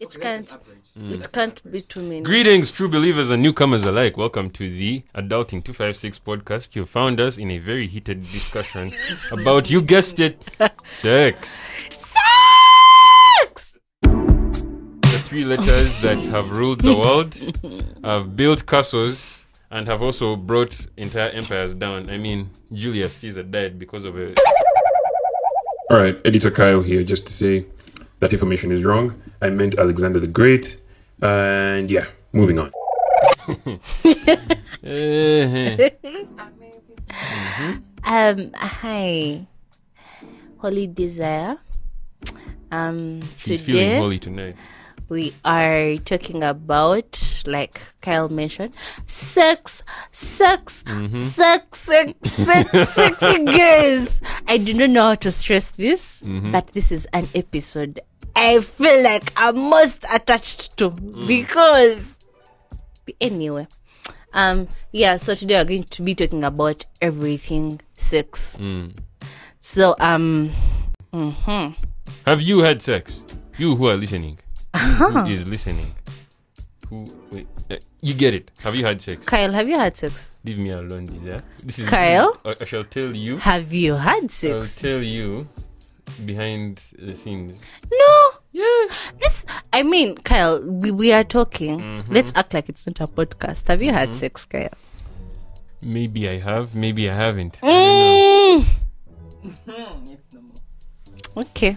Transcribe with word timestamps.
It 0.00 0.16
can't. 0.20 0.56
It 0.96 1.32
can't 1.32 1.70
be 1.70 1.80
too 1.80 2.02
many. 2.02 2.20
Greetings, 2.20 2.70
true 2.70 2.88
believers 2.88 3.30
and 3.30 3.42
newcomers 3.42 3.84
alike. 3.84 4.16
Welcome 4.16 4.50
to 4.50 4.68
the 4.68 5.02
Adulting 5.14 5.64
256 5.64 6.18
podcast. 6.20 6.74
You 6.74 6.84
found 6.84 7.20
us 7.20 7.38
in 7.38 7.50
a 7.50 7.58
very 7.58 7.86
heated 7.86 8.22
discussion 8.30 8.92
about, 9.30 9.70
you 9.70 9.82
guessed 9.82 10.20
it, 10.20 10.42
sex. 10.90 11.76
Sex. 11.96 13.78
The 14.02 15.22
three 15.24 15.44
letters 15.44 15.98
that 16.00 16.18
have 16.26 16.50
ruled 16.50 16.80
the 16.80 16.96
world, 16.96 17.36
have 18.04 18.36
built 18.36 18.66
castles, 18.66 19.38
and 19.70 19.86
have 19.86 20.02
also 20.02 20.36
brought 20.36 20.86
entire 20.96 21.30
empires 21.30 21.74
down. 21.74 22.10
I 22.10 22.18
mean, 22.18 22.50
Julius 22.72 23.14
Caesar 23.16 23.42
died 23.42 23.78
because 23.78 24.04
of 24.04 24.18
it. 24.18 24.38
All 25.90 25.98
right, 25.98 26.18
editor 26.24 26.50
Kyle 26.50 26.82
here, 26.82 27.04
just 27.04 27.26
to 27.26 27.32
say 27.32 27.66
that 28.20 28.32
information 28.32 28.72
is 28.72 28.84
wrong. 28.84 29.20
I 29.40 29.50
meant 29.50 29.78
Alexander 29.78 30.20
the 30.20 30.26
Great. 30.26 30.76
And 31.20 31.90
yeah, 31.90 32.06
moving 32.32 32.58
on. 32.58 32.72
Um. 38.08 38.52
Hi. 38.54 39.46
Holy 40.58 40.86
Desire. 40.86 41.58
Um. 42.70 43.20
She's 43.38 43.62
feeling 43.62 43.82
today 43.82 43.98
holy 43.98 44.18
tonight. 44.18 44.56
We 45.08 45.34
are 45.44 45.96
talking 45.98 46.42
about, 46.42 47.42
like 47.46 47.80
Kyle 48.00 48.28
mentioned, 48.28 48.74
sex, 49.06 49.82
sex, 50.12 50.82
sex, 51.18 51.78
sex, 51.78 52.18
sex, 52.26 52.92
sexy 52.94 53.44
guys. 53.44 54.20
I 54.48 54.58
do 54.58 54.74
not 54.74 54.90
know 54.90 55.02
how 55.02 55.14
to 55.16 55.32
stress 55.32 55.70
this, 55.70 56.22
but 56.24 56.68
this 56.68 56.90
is 56.92 57.06
an 57.12 57.28
episode 57.34 58.00
I 58.34 58.60
feel 58.60 59.02
like 59.02 59.32
I'm 59.36 59.56
most 59.58 60.04
attached 60.12 60.76
to 60.78 60.90
because 60.90 62.18
anyway. 63.20 63.66
Um 64.34 64.68
yeah, 64.92 65.16
so 65.16 65.34
today 65.34 65.54
we're 65.56 65.64
going 65.64 65.84
to 65.84 66.02
be 66.02 66.14
talking 66.14 66.44
about 66.44 66.84
everything 67.00 67.80
sex. 67.94 68.56
So 69.60 69.94
um 70.00 70.50
mhm. 71.14 71.74
Have 72.26 72.42
you 72.42 72.58
had 72.58 72.82
sex? 72.82 73.22
You 73.56 73.74
who 73.76 73.88
are 73.88 73.96
listening. 73.96 74.38
You 74.76 74.92
who 74.94 75.26
is 75.26 75.46
listening. 75.46 75.94
Who 76.88 77.04
wait, 77.32 77.46
uh, 77.70 77.76
you 78.00 78.14
get 78.14 78.34
it. 78.34 78.50
Have 78.60 78.76
you 78.76 78.84
had 78.84 79.00
sex? 79.02 79.26
Kyle, 79.26 79.52
have 79.52 79.68
you 79.68 79.78
had 79.78 79.96
sex? 79.96 80.30
Leave 80.44 80.58
me 80.58 80.70
alone, 80.70 81.06
Lisa. 81.06 81.42
This 81.64 81.78
is 81.80 81.88
Kyle? 81.88 82.36
I, 82.44 82.54
I 82.60 82.64
shall 82.64 82.84
tell 82.84 83.14
you. 83.14 83.38
Have 83.38 83.72
you 83.72 83.94
had 83.94 84.30
sex? 84.30 84.58
I'll 84.58 84.66
tell 84.66 85.02
you 85.02 85.48
behind 86.24 86.84
the 86.98 87.16
scenes. 87.16 87.60
No. 87.90 88.30
Yes. 88.52 89.12
This 89.18 89.44
I 89.72 89.82
mean, 89.82 90.16
Kyle, 90.18 90.62
we, 90.62 90.90
we 90.90 91.12
are 91.12 91.24
talking. 91.24 91.80
Mm-hmm. 91.80 92.12
Let's 92.12 92.32
act 92.34 92.54
like 92.54 92.68
it's 92.68 92.86
not 92.86 93.00
a 93.00 93.06
podcast. 93.06 93.66
Have 93.68 93.82
you 93.82 93.92
had 93.92 94.16
sex, 94.16 94.44
Kyle? 94.44 94.70
Maybe 95.82 96.28
I 96.28 96.38
have. 96.38 96.74
Maybe 96.74 97.10
I 97.10 97.14
haven't. 97.14 97.58
I 97.62 97.66
don't 97.66 98.66
know. 99.66 99.76
Mm. 99.76 100.06
Okay. 101.36 101.76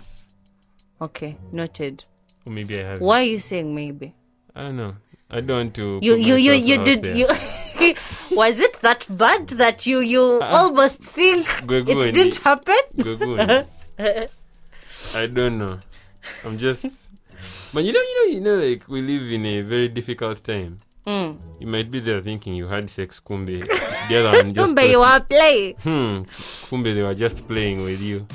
Okay, 1.02 1.38
noted. 1.52 2.04
Or 2.46 2.52
maybe 2.52 2.80
I 2.80 2.84
haven't. 2.84 3.06
Why 3.06 3.22
are 3.22 3.24
you 3.24 3.40
saying 3.40 3.74
maybe? 3.74 4.14
I 4.56 4.64
don't 4.64 4.78
know. 4.78 4.96
I 5.30 5.42
don't 5.42 5.58
want 5.58 5.74
to. 5.76 6.00
You 6.02 6.16
you 6.16 6.36
you 6.36 6.54
you 6.54 6.84
did 6.84 7.04
there. 7.04 7.16
you 7.16 7.28
Was 8.32 8.60
it 8.60 8.82
that 8.82 9.06
bad 9.10 9.48
that 9.62 9.86
you 9.86 10.00
you 10.00 10.42
almost 10.42 11.04
think 11.04 11.48
go 11.66 11.76
it 11.76 12.14
didn't 12.14 12.36
happen? 12.38 12.80
I 15.16 15.26
don't 15.28 15.58
know. 15.58 15.80
I'm 16.44 16.58
just. 16.58 16.86
But 17.74 17.84
you 17.84 17.94
know, 17.94 18.00
you 18.02 18.16
know, 18.18 18.34
you 18.34 18.42
know, 18.42 18.56
like 18.58 18.88
we 18.88 19.02
live 19.02 19.32
in 19.32 19.46
a 19.46 19.62
very 19.62 19.88
difficult 19.88 20.44
time. 20.44 20.80
Mm. 21.06 21.38
You 21.60 21.68
might 21.68 21.90
be 21.90 22.00
there 22.00 22.22
thinking 22.22 22.54
you 22.56 22.68
had 22.68 22.90
sex, 22.90 23.20
kumbe. 23.20 23.66
The 24.10 24.16
other 24.20 24.38
one 24.38 24.54
just. 24.54 24.58
Remember 24.58 24.86
you 24.86 25.00
were 25.00 25.20
playing. 25.22 25.76
Hmm. 25.78 26.24
Kumbe, 26.70 26.94
they 26.94 27.02
were 27.04 27.16
just 27.16 27.48
playing 27.48 27.84
with 27.84 28.02
you. 28.02 28.26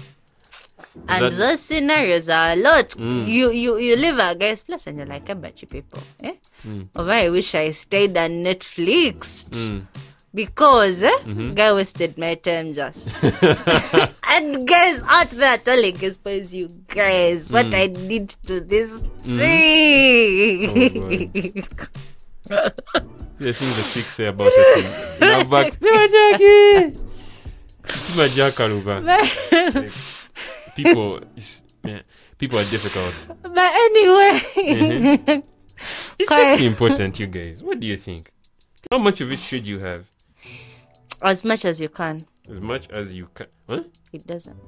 And 1.09 1.25
that- 1.25 1.37
those 1.37 1.61
scenarios 1.61 2.29
are 2.29 2.53
a 2.53 2.57
lot. 2.57 2.91
Mm. 2.91 3.27
You 3.29 3.51
you 3.51 3.79
you 3.79 3.97
live 3.97 4.19
a 4.19 4.35
guy's 4.35 4.63
place 4.63 4.87
and 4.87 4.97
you're 4.99 5.07
like, 5.07 5.29
I 5.29 5.35
bet 5.35 5.61
you 5.63 5.69
people. 5.69 6.03
Eh? 6.23 6.35
Mm. 6.65 6.89
Over 6.97 7.11
I 7.13 7.29
wish 7.31 7.55
I 7.55 7.73
stayed 7.73 8.17
on 8.17 8.43
Netflix. 8.45 9.49
Mm. 9.51 9.87
Because 10.35 11.03
eh, 11.03 11.11
Mm-hmm. 11.25 11.53
guy 11.55 11.73
wasted 11.73 12.19
my 12.19 12.35
time 12.35 12.73
just. 12.75 13.09
and 14.27 14.67
guys 14.67 15.01
out 15.07 15.31
there 15.31 15.59
telling 15.59 15.97
his 15.97 16.17
boys, 16.17 16.53
you 16.53 16.69
guys, 16.89 17.51
what 17.53 17.67
Mm. 17.67 17.75
I 17.75 17.87
did 17.87 18.35
to 18.47 18.61
this 18.61 18.99
Mm-hmm. 18.99 19.39
tree. 19.39 21.65
Oh, 22.51 22.69
The 23.39 23.53
things 23.53 23.77
the 23.77 23.83
chicks 23.93 24.15
say 24.15 24.27
about 24.27 24.47
us 24.47 24.77
in, 24.79 24.85
in 25.23 25.29
our 25.35 25.45
backs. 25.45 25.77
Tima 27.83 28.29
jakaluga. 28.31 28.95
People, 30.77 31.19
yeah, 31.85 32.01
people 32.39 32.59
are 32.59 32.65
difficult. 32.65 33.15
but 33.43 33.73
anyway, 33.75 34.41
Mhm. 34.57 35.55
Is 36.19 36.29
sex 36.29 36.61
important, 36.61 37.19
you 37.21 37.27
guys? 37.27 37.63
What 37.63 37.81
do 37.81 37.87
you 37.87 37.97
think? 37.97 38.33
How 38.91 38.99
much 38.99 39.21
of 39.21 39.33
it 39.33 39.39
should 39.41 39.67
you 39.67 39.79
have? 39.81 40.05
as 41.23 41.43
much 41.45 41.65
as 41.65 41.81
you 41.81 41.89
can. 41.89 42.21
As 42.51 42.61
much 42.63 42.89
as 42.91 43.15
you 43.15 43.27
can. 43.35 43.47
Huh? 43.69 43.83
It 44.13 44.27
doesn't. 44.27 44.59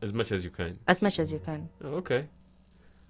As 0.00 0.12
much 0.14 0.32
as 0.32 0.42
you 0.44 0.50
can. 0.50 0.78
As 0.88 1.02
much 1.02 1.18
as 1.18 1.30
you 1.30 1.38
can. 1.38 1.68
Oh, 1.84 1.96
okay. 1.96 2.24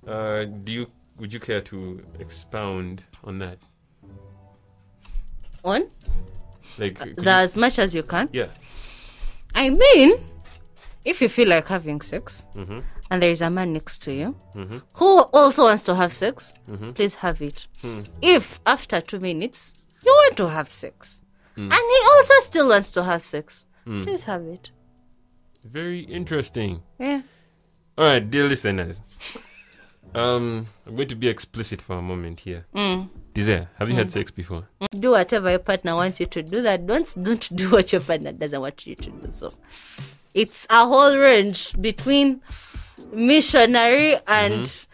Uh, 0.06 0.44
do 0.44 0.72
you? 0.72 0.86
Would 1.18 1.32
you 1.32 1.38
care 1.40 1.60
to 1.60 2.02
expound 2.18 3.04
on 3.22 3.38
that? 3.38 3.58
On 5.64 5.82
Like, 6.78 6.98
the 7.14 7.30
as 7.30 7.56
much 7.56 7.78
as 7.78 7.94
you 7.94 8.02
can. 8.02 8.28
yeah. 8.32 8.48
I 9.54 9.70
mean, 9.70 10.18
if 11.04 11.20
you 11.20 11.28
feel 11.28 11.48
like 11.48 11.68
having 11.68 12.00
sex 12.00 12.44
Mm-hmm. 12.54 12.78
and 13.10 13.22
there 13.22 13.30
is 13.30 13.40
a 13.42 13.50
man 13.50 13.72
next 13.72 14.02
to 14.04 14.12
you 14.12 14.36
Mm-hmm. 14.54 14.78
who 14.94 15.20
also 15.32 15.64
wants 15.64 15.82
to 15.84 15.94
have 15.94 16.12
sex, 16.12 16.52
Mhm. 16.68 16.94
please 16.94 17.14
have 17.16 17.40
it. 17.42 17.66
Hmm. 17.80 18.00
If 18.20 18.60
after 18.66 19.00
two 19.00 19.20
minutes 19.20 19.72
you 20.04 20.10
want 20.12 20.36
to 20.36 20.48
have 20.48 20.70
sex 20.70 21.20
Hmm. 21.54 21.70
and 21.72 21.72
he 21.72 21.98
also 22.16 22.34
still 22.40 22.68
wants 22.68 22.90
to 22.92 23.02
have 23.04 23.24
sex, 23.24 23.66
please 23.84 24.24
have 24.24 24.42
it. 24.46 24.70
Very 25.64 26.00
interesting. 26.00 26.82
Yeah. 26.98 27.22
All 27.98 28.06
right, 28.06 28.28
dear 28.30 28.48
listeners. 28.48 29.00
Um, 30.14 30.66
I'm 30.86 30.94
going 30.94 31.08
to 31.08 31.14
be 31.16 31.26
explicit 31.28 31.80
for 31.80 31.96
a 31.96 32.02
moment 32.02 32.40
here. 32.40 32.66
Mm. 32.74 33.08
Desire, 33.32 33.70
have 33.78 33.88
you 33.88 33.94
had 33.94 34.10
sex 34.10 34.30
before? 34.30 34.68
Do 34.90 35.12
whatever 35.12 35.48
your 35.48 35.58
partner 35.58 35.94
wants 35.94 36.20
you 36.20 36.26
to 36.26 36.42
do. 36.42 36.60
That 36.60 36.86
don't 36.86 37.08
don't 37.18 37.56
do 37.56 37.70
what 37.70 37.92
your 37.92 38.02
partner 38.02 38.30
doesn't 38.32 38.60
want 38.60 38.86
you 38.86 38.94
to 38.94 39.10
do. 39.10 39.28
So 39.32 39.50
it's 40.34 40.66
a 40.70 40.86
whole 40.86 41.16
range 41.16 41.74
between 41.80 42.40
missionary 43.12 44.16
and 44.26 44.86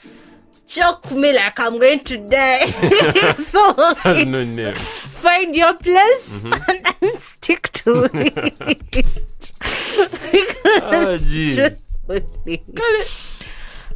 choke 0.66 1.10
me 1.10 1.32
like 1.32 1.59
I'm 1.59 1.78
going 1.78 2.00
to 2.00 2.16
die. 2.19 2.71
so 3.50 3.72
no 4.25 4.44
name. 4.44 4.75
find 4.77 5.54
your 5.54 5.75
place 5.75 6.44
and, 6.44 6.94
and 7.03 7.19
stick 7.21 7.72
to 7.72 8.09
it. 8.12 9.53
Oh, 10.82 11.16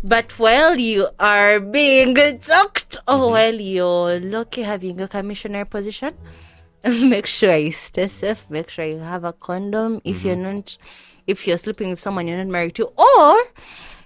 But 0.04 0.36
while 0.38 0.78
you 0.78 1.08
are 1.20 1.60
being 1.60 2.14
choked 2.40 2.96
or 3.06 3.30
while 3.30 3.54
you're 3.60 4.18
lucky 4.20 4.62
having 4.62 5.00
a 5.00 5.06
commissioner 5.08 5.64
position, 5.64 6.14
make 6.84 7.26
sure 7.26 7.54
you 7.56 7.70
stay 7.72 8.08
safe. 8.08 8.44
Make 8.50 8.68
sure 8.70 8.84
you 8.86 8.98
have 8.98 9.24
a 9.24 9.32
condom 9.32 10.00
if 10.04 10.24
you're 10.24 10.36
not, 10.36 10.76
if 11.26 11.46
you're 11.46 11.56
sleeping 11.56 11.90
with 11.90 12.00
someone 12.00 12.26
you're 12.26 12.38
not 12.38 12.46
married 12.48 12.74
to, 12.76 12.86
or 12.96 13.42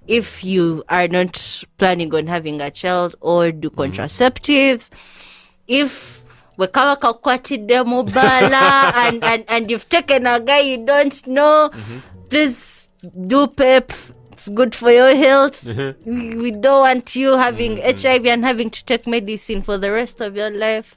if 0.06 0.44
you 0.44 0.84
are 0.88 1.08
not 1.08 1.64
planning 1.78 2.14
on 2.14 2.26
having 2.26 2.60
a 2.60 2.70
child 2.70 3.14
or 3.20 3.50
do 3.52 3.70
mm-hmm. 3.70 3.80
contraceptives. 3.80 4.90
If 5.66 6.22
wekawa 6.58 6.96
kakwatide 6.96 7.84
mubala 7.84 8.92
and, 9.06 9.24
and, 9.24 9.44
and 9.48 9.70
you've 9.70 9.88
taken 9.88 10.26
a 10.26 10.40
guy 10.40 10.60
you 10.60 10.84
don't 10.84 11.26
know, 11.26 11.70
mm-hmm. 11.72 11.98
please 12.28 12.90
do 13.26 13.46
PEP. 13.46 13.92
It's 14.32 14.48
good 14.48 14.74
for 14.74 14.90
your 14.90 15.14
health. 15.14 15.64
Mm-hmm. 15.64 16.10
we, 16.10 16.34
we 16.36 16.50
don't 16.50 16.80
want 16.80 17.16
you 17.16 17.36
having 17.36 17.78
HIV 17.78 18.26
and 18.26 18.44
having 18.44 18.70
to 18.70 18.84
take 18.84 19.06
medicine 19.06 19.62
for 19.62 19.78
the 19.78 19.90
rest 19.90 20.20
of 20.20 20.36
your 20.36 20.50
life. 20.50 20.96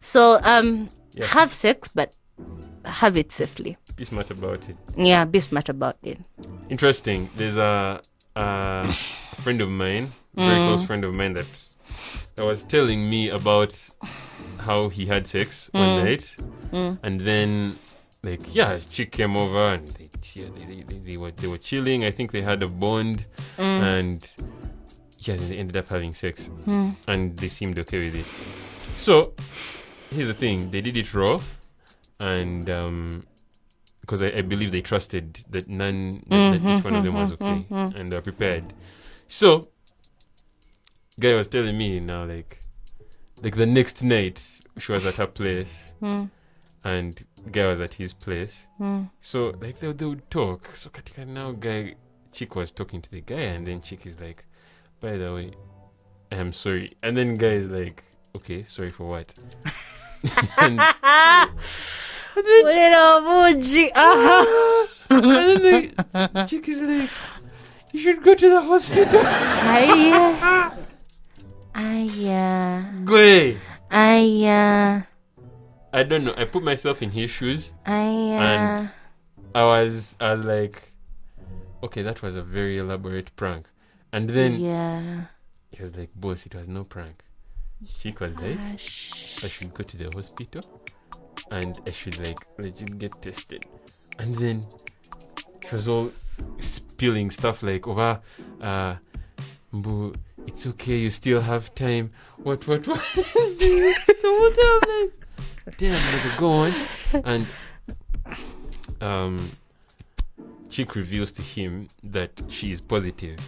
So 0.00 0.40
um 0.42 0.88
Yeah. 1.14 1.26
have 1.26 1.52
sex 1.52 1.90
but 1.94 2.16
have 2.84 3.16
it 3.16 3.32
safely. 3.32 3.76
Be 3.96 4.04
smart 4.04 4.30
about 4.30 4.68
it. 4.68 4.76
Yeah, 4.96 5.24
be 5.24 5.40
smart 5.40 5.68
about 5.68 5.96
it. 6.02 6.18
Interesting. 6.70 7.28
There's 7.36 7.56
a, 7.56 8.00
a 8.36 8.92
friend 9.36 9.60
of 9.60 9.72
mine, 9.72 10.10
very 10.34 10.58
Mm. 10.60 10.64
close 10.66 10.84
friend 10.84 11.04
of 11.04 11.14
mine, 11.14 11.34
that 11.34 11.46
that 12.36 12.44
was 12.44 12.64
telling 12.64 13.08
me 13.10 13.28
about 13.30 13.74
how 14.60 14.88
he 14.88 15.06
had 15.06 15.26
sex 15.26 15.70
Mm. 15.74 15.80
one 15.80 16.04
night, 16.04 16.36
and 17.02 17.20
then 17.20 17.78
like 18.22 18.54
yeah, 18.54 18.78
chick 18.78 19.10
came 19.12 19.36
over 19.36 19.74
and 19.74 19.88
they, 19.88 20.08
yeah, 20.34 20.46
they, 20.54 20.82
they, 20.82 20.98
they, 21.10 21.16
were 21.16 21.32
they 21.32 21.48
were 21.48 21.58
chilling. 21.58 22.04
I 22.04 22.10
think 22.10 22.30
they 22.32 22.42
had 22.42 22.62
a 22.62 22.68
bond, 22.68 23.26
Mm. 23.58 23.80
and 23.98 24.30
yeah, 25.18 25.36
they 25.36 25.56
ended 25.56 25.76
up 25.76 25.88
having 25.88 26.12
sex, 26.12 26.50
and 27.06 27.36
they 27.36 27.48
seemed 27.48 27.78
okay 27.80 28.04
with 28.06 28.14
it. 28.14 28.26
So 28.96 29.34
here's 30.10 30.28
the 30.28 30.34
thing: 30.34 30.68
they 30.70 30.80
did 30.80 30.96
it 30.96 31.12
raw, 31.14 31.38
and 32.22 32.70
um, 32.70 33.24
because 34.00 34.22
I, 34.22 34.28
I 34.28 34.42
believe 34.42 34.70
they 34.72 34.80
trusted 34.80 35.44
that 35.50 35.68
none, 35.68 36.22
that, 36.28 36.62
that 36.62 36.78
each 36.78 36.84
one 36.84 36.94
of 36.94 37.04
them 37.04 37.14
was 37.14 37.32
mm-hmm, 37.32 37.44
okay, 37.44 37.66
mm-hmm, 37.68 37.96
and 37.96 38.12
they're 38.12 38.20
mm-hmm. 38.20 38.36
prepared. 38.36 38.64
So 39.28 39.62
guy 41.18 41.34
was 41.34 41.48
telling 41.48 41.76
me 41.76 42.00
now, 42.00 42.24
like, 42.24 42.60
like 43.42 43.56
the 43.56 43.66
next 43.66 44.02
night 44.02 44.40
she 44.78 44.92
was 44.92 45.04
at 45.04 45.16
her 45.16 45.26
place, 45.26 45.92
mm. 46.02 46.30
and 46.84 47.24
guy 47.50 47.66
was 47.66 47.80
at 47.80 47.94
his 47.94 48.14
place. 48.14 48.66
Mm. 48.80 49.10
So 49.20 49.52
like 49.60 49.78
they, 49.78 49.92
they 49.92 50.06
would 50.06 50.30
talk. 50.30 50.68
So 50.74 50.90
katika 50.90 51.26
now 51.26 51.52
guy 51.52 51.94
chick 52.30 52.54
was 52.54 52.72
talking 52.72 53.02
to 53.02 53.10
the 53.10 53.20
guy 53.20 53.42
and 53.54 53.66
then 53.66 53.80
chick 53.82 54.06
is 54.06 54.18
like, 54.20 54.44
by 55.00 55.16
the 55.16 55.34
way, 55.34 55.52
I'm 56.30 56.52
sorry. 56.52 56.96
And 57.02 57.16
then 57.16 57.36
guy 57.36 57.54
is 57.54 57.68
like, 57.68 58.04
okay, 58.36 58.62
sorry 58.62 58.90
for 58.90 59.04
what? 59.04 59.34
and, 60.58 60.80
Little 62.34 63.20
bougie. 63.22 63.90
Uh-huh. 63.94 64.86
and 65.10 65.24
then 65.64 65.94
the 66.12 66.46
chick 66.48 66.68
is 66.68 66.80
like, 66.80 67.10
you 67.92 68.00
should 68.00 68.22
go 68.22 68.34
to 68.34 68.48
the 68.48 68.60
hospital. 68.60 69.20
Aya. 69.20 70.70
Aya. 71.74 72.84
Go. 73.04 73.56
Aya. 73.90 75.02
I 75.92 76.02
don't 76.04 76.24
know. 76.24 76.34
I 76.36 76.44
put 76.44 76.62
myself 76.62 77.02
in 77.02 77.10
his 77.10 77.30
shoes. 77.30 77.72
Aya. 77.84 78.00
And 78.00 78.90
I 79.54 79.64
was, 79.64 80.14
I 80.18 80.34
was 80.34 80.44
like, 80.46 80.92
okay, 81.82 82.02
that 82.02 82.22
was 82.22 82.36
a 82.36 82.42
very 82.42 82.78
elaborate 82.78 83.34
prank. 83.36 83.66
And 84.10 84.30
then 84.30 84.58
yeah. 84.58 85.24
he 85.70 85.82
was 85.82 85.94
like, 85.94 86.10
boss, 86.14 86.46
it 86.46 86.54
was 86.54 86.66
no 86.66 86.84
prank. 86.84 87.22
Chick 87.98 88.20
was 88.20 88.36
like, 88.38 88.60
Gosh. 88.60 89.44
I 89.44 89.48
should 89.48 89.74
go 89.74 89.82
to 89.82 89.96
the 89.96 90.10
hospital 90.10 90.62
and 91.50 91.80
I 91.86 91.90
should 91.90 92.18
like 92.18 92.38
legit 92.58 92.98
get 92.98 93.20
tested. 93.20 93.66
And 94.18 94.34
then 94.34 94.62
she 95.68 95.74
was 95.74 95.88
all 95.88 96.10
spilling 96.58 97.30
stuff 97.30 97.62
like 97.62 97.86
over 97.86 98.20
uh 98.60 98.96
Mbu, 99.72 100.14
it's 100.46 100.66
okay, 100.66 100.98
you 100.98 101.08
still 101.08 101.40
have 101.40 101.74
time. 101.74 102.10
What 102.36 102.66
what 102.68 102.86
what 102.86 102.98
what 103.14 104.88
like 104.88 105.76
damn 105.78 105.94
nigga 105.94 106.38
go 106.38 106.48
on 106.50 106.74
and 107.24 107.46
um 109.00 109.50
Chick 110.68 110.94
reveals 110.94 111.32
to 111.32 111.42
him 111.42 111.90
that 112.02 112.42
she 112.48 112.70
is 112.70 112.80
positive 112.80 113.38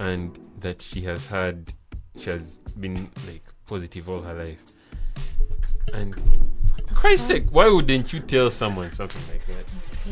and 0.00 0.38
that 0.58 0.82
she 0.82 1.02
has 1.02 1.26
had 1.26 1.72
she 2.20 2.30
has 2.30 2.58
been 2.78 3.10
like 3.26 3.44
positive 3.66 4.08
all 4.08 4.20
her 4.20 4.34
life. 4.34 4.62
And 5.92 6.14
Christ's 6.94 7.28
sake, 7.28 7.46
why 7.50 7.68
wouldn't 7.68 8.12
you 8.12 8.20
tell 8.20 8.50
someone 8.50 8.92
something 8.92 9.22
like 9.32 9.44
that? 9.46 9.64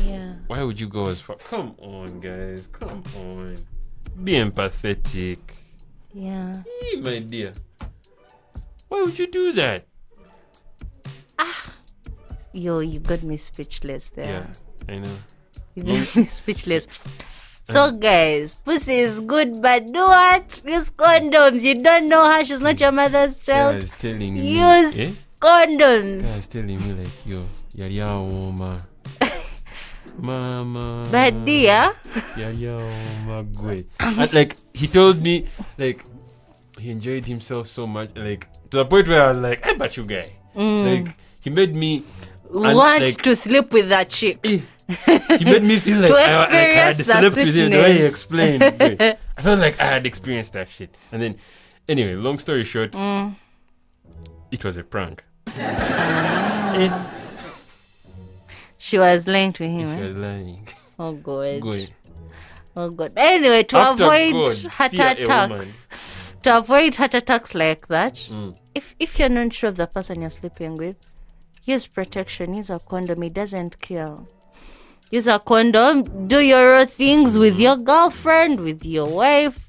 Yeah. 0.03 0.33
Why 0.47 0.63
would 0.63 0.79
you 0.79 0.87
go 0.87 1.07
as 1.07 1.21
far? 1.21 1.35
Come 1.37 1.75
on, 1.77 2.19
guys, 2.19 2.67
come 2.67 3.03
on. 3.17 3.57
Be 4.23 4.33
empathetic. 4.33 5.39
Yeah. 6.13 6.53
Hey, 6.81 7.01
my 7.01 7.19
dear. 7.19 7.51
Why 8.87 9.01
would 9.03 9.17
you 9.19 9.27
do 9.27 9.51
that? 9.53 9.85
Ah. 11.37 11.75
Yo, 12.53 12.81
you 12.81 12.99
got 12.99 13.23
me 13.23 13.37
speechless 13.37 14.07
there. 14.15 14.47
Yeah, 14.87 14.93
I 14.93 14.97
know. 14.97 15.15
You 15.75 15.83
got 15.83 16.15
me 16.15 16.25
speechless. 16.39 16.87
So 17.69 17.91
guys, 17.91 18.57
pussy 18.65 18.99
is 18.99 19.21
good, 19.21 19.61
but 19.61 19.85
do 19.87 20.01
what? 20.01 20.61
Use 20.65 20.89
condoms. 20.89 21.61
You 21.61 21.81
don't 21.81 22.09
know 22.09 22.25
her. 22.25 22.43
She's 22.43 22.59
not 22.59 22.79
your 22.79 22.91
mother's 22.91 23.37
child. 23.43 23.77
Guys 23.77 23.91
telling 23.99 24.33
me, 24.33 24.57
Use 24.57 24.97
eh? 24.97 25.11
condoms. 25.39 26.23
Guys 26.23 26.47
telling 26.47 26.77
me 26.81 26.93
like, 26.93 27.25
yo, 27.25 27.45
yari 27.75 28.01
oma. 28.05 28.79
Mama. 30.17 31.07
But 31.11 31.45
dear, 31.45 31.93
yari 32.35 32.65
oma 32.73 33.43
gwe. 33.43 33.85
And 33.99 34.33
like 34.33 34.55
he 34.73 34.87
told 34.87 35.21
me, 35.21 35.45
like 35.77 36.03
he 36.79 36.89
enjoyed 36.89 37.25
himself 37.25 37.67
so 37.67 37.85
much, 37.85 38.09
like 38.15 38.51
to 38.71 38.77
the 38.77 38.85
point 38.85 39.07
where 39.07 39.23
I 39.23 39.27
was 39.29 39.37
like, 39.37 39.65
I 39.65 39.73
bet 39.73 39.95
you 39.95 40.05
guy. 40.05 40.29
Like 40.55 41.05
he 41.41 41.51
made 41.51 41.75
me 41.75 42.03
want 42.49 43.03
like, 43.03 43.21
to 43.21 43.35
sleep 43.35 43.71
with 43.71 43.89
that 43.89 44.09
chick. 44.09 44.39
Eh, 44.43 44.59
he 45.37 45.45
made 45.45 45.63
me 45.63 45.77
feel 45.79 45.99
like, 46.01 46.11
I, 46.11 46.33
like 46.41 46.51
I 46.51 46.63
had 46.91 47.05
slept 47.05 47.35
with 47.35 47.55
him 47.55 47.71
the 47.71 47.77
way 47.77 47.93
he 47.99 48.03
explained. 48.03 48.63
I 49.37 49.41
felt 49.41 49.59
like 49.59 49.79
I 49.79 49.85
had 49.85 50.05
experienced 50.05 50.53
that 50.53 50.67
shit. 50.69 50.95
And 51.11 51.21
then, 51.21 51.35
anyway, 51.87 52.15
long 52.15 52.39
story 52.39 52.63
short, 52.63 52.91
Mm. 52.93 53.35
it 54.51 54.63
was 54.65 54.77
a 54.77 54.83
prank. 54.83 55.23
It, 55.47 56.91
She 58.77 58.97
was 58.97 59.27
lying 59.27 59.53
to 59.53 59.63
him. 59.67 59.87
she 59.89 59.99
eh? 59.99 60.01
was 60.07 60.15
lying. 60.15 60.67
Oh 60.97 61.13
god. 61.13 61.61
Oh 62.75 62.89
god. 62.91 63.11
Anyway, 63.17 63.63
to 63.63 63.77
After 63.77 64.03
avoid 64.05 64.31
God, 64.33 64.71
heart 64.71 64.91
fear 64.91 65.15
a 65.17 65.25
woman. 65.47 65.51
attacks, 65.61 65.87
to 66.43 66.57
avoid 66.57 66.95
heart 66.95 67.13
attacks 67.13 67.53
like 67.55 67.87
that, 67.89 68.13
Mm. 68.15 68.55
if 68.73 68.95
if 68.99 69.19
you're 69.19 69.27
not 69.27 69.53
sure 69.53 69.69
of 69.69 69.75
the 69.75 69.87
person 69.87 70.21
you're 70.21 70.29
sleeping 70.29 70.77
with, 70.77 70.95
use 71.63 71.87
protection. 71.87 72.53
Use 72.53 72.69
a 72.69 72.79
condom. 72.79 73.21
It 73.23 73.33
doesn't 73.33 73.81
kill. 73.81 74.27
Use 75.11 75.27
a 75.27 75.39
condom. 75.39 76.03
Do 76.27 76.39
your 76.39 76.85
things 76.85 77.37
with 77.37 77.57
your 77.57 77.77
girlfriend, 77.77 78.59
with 78.59 78.85
your 78.85 79.07
wife, 79.09 79.67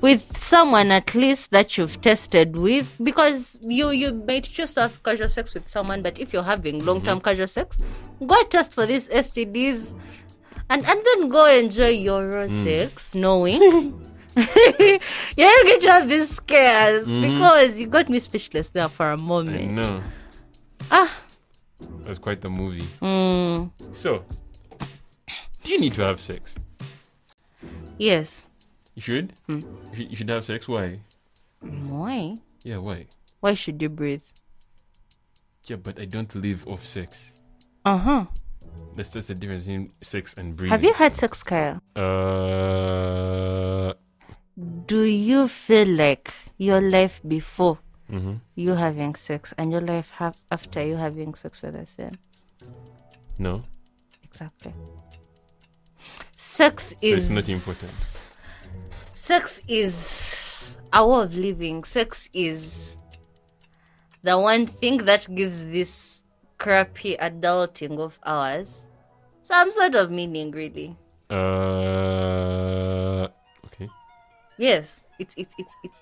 with 0.00 0.36
someone 0.36 0.90
at 0.90 1.14
least 1.14 1.50
that 1.52 1.78
you've 1.78 2.00
tested 2.02 2.56
with, 2.56 2.92
because 3.02 3.58
you 3.62 3.90
you 3.90 4.12
might 4.28 4.44
choose 4.44 4.74
to 4.74 4.82
have 4.82 5.02
casual 5.02 5.28
sex 5.28 5.54
with 5.54 5.68
someone, 5.68 6.02
but 6.02 6.18
if 6.18 6.32
you're 6.34 6.42
having 6.42 6.84
long 6.84 7.00
term 7.00 7.20
casual 7.20 7.46
sex, 7.46 7.78
go 8.26 8.42
test 8.44 8.74
for 8.74 8.84
these 8.86 9.08
STDs, 9.08 9.94
and 10.68 10.84
and 10.84 11.00
then 11.04 11.28
go 11.28 11.46
enjoy 11.46 11.88
your 11.88 12.28
raw 12.28 12.48
sex, 12.48 13.14
knowing. 13.14 13.60
You're 14.36 14.98
not 15.38 15.64
going 15.66 15.80
to 15.80 15.90
have 15.92 16.08
these 16.08 16.28
scares 16.28 17.06
because 17.06 17.78
you 17.80 17.86
got 17.86 18.08
me 18.10 18.18
speechless 18.18 18.66
there 18.68 18.88
for 18.88 19.12
a 19.12 19.16
moment. 19.16 19.70
know. 19.70 20.02
Ah. 20.90 21.16
Was 22.06 22.18
quite 22.18 22.40
the 22.40 22.50
movie. 22.50 22.84
Mm, 23.00 23.70
So, 23.94 24.24
do 25.64 25.72
you 25.72 25.80
need 25.80 25.94
to 25.94 26.04
have 26.04 26.20
sex? 26.20 26.54
yes. 27.98 28.46
You 28.94 29.02
should? 29.02 29.32
Hmm. 29.46 29.58
You 29.58 29.96
should- 29.96 30.10
You 30.10 30.16
should 30.16 30.28
have 30.30 30.44
sex? 30.44 30.68
Why? 30.68 30.94
Why? 31.90 32.36
Yeah, 32.62 32.78
why? 32.78 33.06
Why 33.40 33.54
should 33.54 33.82
you 33.82 33.88
breathe? 33.88 34.22
Yeah, 35.66 35.76
but 35.76 35.98
I 35.98 36.04
don't 36.04 36.32
live 36.34 36.66
off 36.68 36.84
sex. 36.84 37.42
Uh 37.84 37.98
huh. 37.98 38.24
That's, 38.94 39.08
that's 39.10 39.26
the 39.28 39.34
difference 39.34 39.64
between 39.64 39.86
sex 40.02 40.34
and 40.38 40.54
breathing. 40.56 40.70
Have 40.72 40.84
you 40.84 40.92
had 40.94 41.16
sex, 41.16 41.42
Kyle? 41.42 41.80
Uh. 41.96 43.94
Do 44.86 45.02
you 45.02 45.48
feel 45.48 45.88
like 45.88 46.32
your 46.58 46.80
life 46.80 47.20
before 47.26 47.78
mhm. 48.10 48.40
you 48.54 48.74
having 48.74 49.14
sex 49.16 49.52
and 49.58 49.72
your 49.72 49.80
life 49.80 50.10
ha- 50.10 50.34
after 50.50 50.82
you 50.84 50.96
having 50.96 51.34
sex 51.34 51.60
were 51.62 51.72
the 51.72 51.86
same? 51.86 52.18
No. 53.38 53.62
Exactly. 54.22 54.72
Sex 56.54 56.90
So 56.90 56.96
is 57.02 57.18
it's 57.18 57.30
not 57.34 57.48
important. 57.48 57.90
Sex 59.16 59.60
is 59.66 60.76
a 60.92 61.04
way 61.04 61.22
of 61.24 61.34
living. 61.34 61.82
Sex 61.82 62.28
is 62.32 62.94
the 64.22 64.38
one 64.38 64.68
thing 64.68 64.98
that 64.98 65.26
gives 65.34 65.58
this 65.58 66.22
crappy 66.56 67.16
adulting 67.16 67.98
of 67.98 68.20
ours 68.22 68.86
some 69.42 69.72
sort 69.72 69.96
of 69.96 70.12
meaning, 70.12 70.52
really. 70.52 70.96
Uh. 71.28 71.34
Okay. 73.66 73.90
Yes, 74.56 75.02
it's 75.18 75.34
it's 75.36 75.54
it's 75.58 75.74
it's 75.82 75.98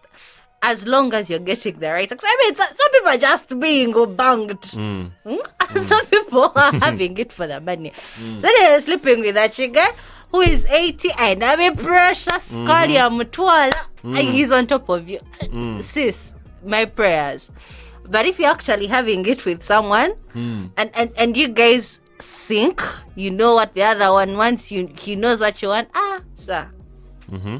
as 0.60 0.86
long 0.86 1.14
as 1.14 1.30
you're 1.30 1.38
getting 1.38 1.78
the 1.78 1.90
right 1.90 2.10
sex. 2.10 2.22
I 2.26 2.36
mean, 2.44 2.54
some, 2.56 2.68
people 2.92 3.08
are 3.08 3.16
just 3.16 3.58
being 3.58 3.92
banged. 4.16 4.60
Mm. 4.76 5.10
Hmm? 5.24 5.36
Some 5.88 6.04
people 6.06 6.52
are 6.54 6.72
having 6.74 7.16
it 7.16 7.32
for 7.32 7.46
the 7.46 7.58
money. 7.58 7.94
So 8.18 8.40
they're 8.40 8.78
sleeping 8.82 9.20
with 9.20 9.38
a 9.38 9.48
chica 9.48 9.88
who 10.32 10.40
is 10.40 10.66
80 10.66 11.10
and 11.18 11.44
I 11.44 11.54
mean 11.56 11.76
precious 11.76 12.42
Scotty 12.44 12.94
Mutwala 12.94 13.72
and 14.02 14.18
he's 14.18 14.50
on 14.50 14.66
top 14.66 14.88
of 14.88 15.08
you. 15.08 15.20
Sis, 15.82 16.32
my 16.64 16.86
prayers. 16.86 17.48
But 18.10 18.26
if 18.26 18.40
you're 18.40 18.50
actually 18.50 18.86
having 18.88 19.24
it 19.26 19.44
with 19.44 19.62
someone 19.64 20.14
and, 20.34 20.72
and, 20.76 21.12
and 21.16 21.36
you 21.36 21.48
guys 21.48 22.00
sync, 22.18 22.82
you 23.14 23.30
know 23.30 23.54
what 23.54 23.74
the 23.74 23.82
other 23.84 24.10
one 24.12 24.36
wants, 24.36 24.72
you 24.72 24.88
he 24.98 25.14
knows 25.16 25.38
what 25.40 25.62
you 25.62 25.68
want. 25.68 25.88
Ah, 25.94 26.20
sir. 26.34 26.68
Mm-hmm. 27.30 27.58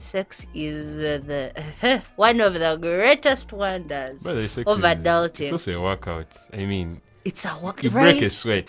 Sex 0.00 0.46
is 0.54 0.98
uh, 0.98 1.20
the 1.26 2.02
one 2.16 2.40
of 2.40 2.54
the 2.54 2.76
greatest 2.76 3.52
wonders 3.52 4.20
sex 4.22 4.68
of 4.68 4.78
is, 4.78 4.84
adulting. 4.84 5.40
It's 5.42 5.52
also 5.52 5.76
a 5.76 5.80
workout. 5.80 6.36
I 6.52 6.64
mean, 6.64 7.00
It's 7.24 7.44
a 7.44 7.56
workout 7.62 7.84
you 7.84 7.90
right? 7.90 8.12
break 8.18 8.22
a 8.22 8.30
sweat. 8.30 8.68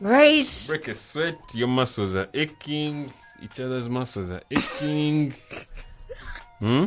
Right. 0.00 0.64
Break 0.66 0.88
a 0.88 0.94
sweat. 0.94 1.38
Your 1.54 1.68
muscles 1.68 2.14
are 2.14 2.28
aching. 2.34 3.12
Each 3.42 3.60
other's 3.60 3.88
muscles 3.88 4.30
are 4.30 4.42
aching. 4.50 5.34
Hmm? 6.60 6.84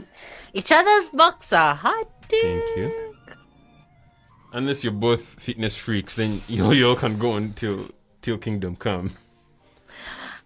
Each 0.53 0.71
other's 0.71 1.09
backs 1.09 1.53
are 1.53 1.75
hot. 1.75 2.07
Thank 2.29 2.63
you. 2.77 3.15
Unless 4.53 4.83
you're 4.83 4.93
both 4.93 5.39
fitness 5.39 5.75
freaks, 5.75 6.15
then 6.15 6.41
you 6.47 6.71
you 6.71 6.87
all 6.89 6.95
can 6.95 7.19
go 7.19 7.33
on 7.33 7.53
till 7.53 7.89
till 8.21 8.37
kingdom 8.37 8.75
come. 8.75 9.11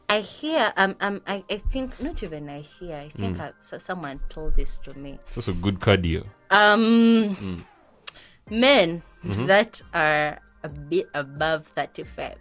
I 0.09 0.19
hear, 0.19 0.73
um, 0.75 0.97
um, 0.99 1.21
I, 1.25 1.45
I 1.49 1.61
think, 1.71 2.01
not 2.01 2.21
even 2.21 2.49
I 2.49 2.59
hear, 2.61 2.95
I 2.97 3.09
think 3.15 3.39
I, 3.39 3.53
so 3.61 3.77
someone 3.77 4.19
told 4.27 4.57
this 4.57 4.77
to 4.79 4.93
me. 4.99 5.17
It's 5.29 5.37
also 5.37 5.53
good 5.53 5.79
cardio. 5.79 6.25
Um, 6.49 7.63
men 8.49 9.01
that 9.23 9.81
are 9.93 10.37
a 10.63 10.69
bit 10.69 11.09
above 11.13 11.67
35, 11.75 12.35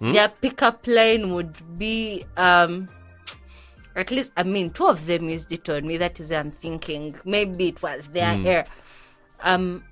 their 0.00 0.28
pickup 0.28 0.86
line 0.86 1.34
would 1.34 1.78
be, 1.78 2.24
um, 2.36 2.86
at 3.94 4.10
least, 4.10 4.32
I 4.36 4.42
mean, 4.42 4.70
two 4.70 4.86
of 4.86 5.06
them 5.06 5.28
used 5.30 5.50
it 5.52 5.68
on 5.68 5.86
me. 5.86 5.96
That 5.96 6.20
is, 6.20 6.30
I'm 6.30 6.50
thinking, 6.50 7.14
maybe 7.24 7.68
it 7.68 7.82
was 7.82 8.08
their 8.08 8.36
hair. 8.36 8.64
Um, 9.40 9.84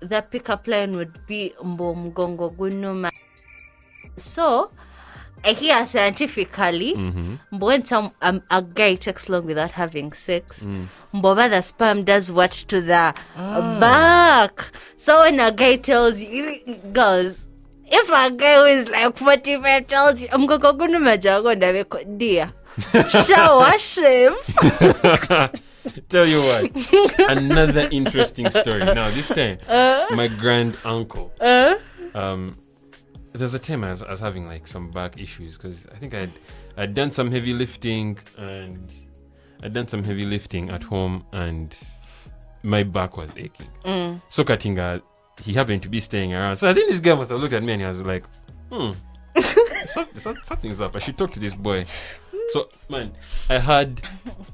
the 0.00 0.22
pickup 0.22 0.66
line 0.66 0.92
would 0.92 1.26
be 1.26 1.54
mbo 1.62 1.94
mgongo 2.12 2.50
gunuma. 2.56 3.10
So, 4.16 4.70
Eh, 5.44 5.50
I 5.50 5.52
hear 5.54 5.86
scientifically, 5.86 6.94
mm-hmm. 6.94 7.34
mbo 7.52 7.66
when 7.66 7.84
some 7.84 8.12
um, 8.22 8.42
a 8.50 8.62
guy 8.62 8.94
takes 8.94 9.28
long 9.28 9.46
without 9.46 9.72
having 9.72 10.12
sex, 10.12 10.60
mm. 10.60 10.86
mboba 11.14 11.50
the 11.50 11.62
sperm 11.62 12.04
does 12.04 12.30
what 12.32 12.52
to 12.52 12.80
the 12.80 13.14
ah. 13.36 13.80
back. 13.80 14.72
So 14.96 15.20
when 15.20 15.40
a 15.40 15.52
guy 15.52 15.76
tells 15.76 16.20
you, 16.20 16.60
girls, 16.92 17.48
if 17.86 18.08
a 18.08 18.30
guy 18.30 18.54
who 18.56 18.64
is 18.64 18.88
like 18.88 19.16
45 19.16 19.86
tells 19.86 20.20
you, 20.20 20.28
i'm 20.32 20.46
gonna 20.46 20.58
go 20.60 20.72
to 20.72 20.78
gunuma 20.78 21.22
jago 21.22 21.54
ndabeko 21.54 22.18
dear, 22.18 22.52
shower 23.26 23.78
shave. 23.78 24.34
Tell 26.10 26.26
you 26.28 26.40
what, 26.42 26.70
another 27.30 27.88
interesting 27.90 28.50
story. 28.50 28.84
Now 28.84 29.10
this 29.10 29.28
time, 29.28 29.58
uh? 29.68 30.06
my 30.14 30.28
grand 30.28 30.76
uncle. 30.84 31.32
Uh? 31.40 31.76
Um, 32.14 32.56
there's 33.32 33.54
a 33.54 33.58
time 33.58 33.84
I 33.84 33.90
was, 33.90 34.02
I 34.02 34.10
was 34.10 34.20
having 34.20 34.46
like 34.46 34.66
some 34.66 34.90
back 34.90 35.18
issues 35.20 35.56
because 35.56 35.86
I 35.92 35.96
think 35.96 36.14
I'd 36.14 36.32
I'd 36.76 36.94
done 36.94 37.10
some 37.10 37.30
heavy 37.30 37.52
lifting 37.52 38.18
and 38.36 38.92
I'd 39.62 39.72
done 39.72 39.86
some 39.88 40.02
heavy 40.02 40.24
lifting 40.24 40.70
at 40.70 40.82
home 40.82 41.24
and 41.32 41.76
my 42.62 42.82
back 42.82 43.16
was 43.16 43.32
aching. 43.36 43.68
So 44.28 44.44
Katinga, 44.44 45.02
he 45.40 45.52
happened 45.52 45.82
to 45.82 45.88
be 45.88 46.00
staying 46.00 46.34
around. 46.34 46.56
So 46.56 46.68
I 46.68 46.74
think 46.74 46.90
this 46.90 47.00
guy 47.00 47.14
must 47.14 47.30
have 47.30 47.40
looked 47.40 47.54
at 47.54 47.62
me 47.62 47.72
and 47.72 47.82
he 47.82 47.86
was 47.88 48.02
like, 48.02 48.24
hmm. 48.72 48.92
some- 49.86 50.06
some- 50.16 50.38
something's 50.42 50.80
up. 50.80 50.96
I 50.96 50.98
should 50.98 51.16
talk 51.18 51.32
to 51.32 51.40
this 51.40 51.54
boy. 51.54 51.86
So 52.50 52.68
man, 52.88 53.12
I 53.50 53.58
had 53.58 54.00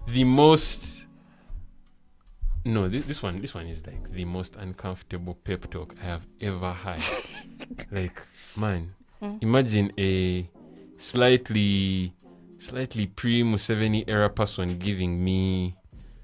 the 0.09 0.25
most 0.25 1.05
no, 2.67 2.89
this, 2.89 3.05
this 3.05 3.23
one, 3.23 3.41
this 3.41 3.55
one 3.55 3.67
is 3.67 3.87
like 3.87 4.11
the 4.13 4.25
most 4.25 4.57
uncomfortable 4.57 5.35
pep 5.35 5.71
talk 5.71 5.95
I 6.03 6.07
have 6.07 6.27
ever 6.41 6.73
had. 6.73 7.03
like, 7.93 8.23
man, 8.57 8.95
imagine 9.41 9.93
a 9.99 10.49
slightly, 10.99 12.13
slightly 12.59 13.07
pre 13.07 13.43
Museveni 13.43 14.05
era 14.09 14.29
person 14.31 14.79
giving 14.79 15.23
me, 15.25 15.75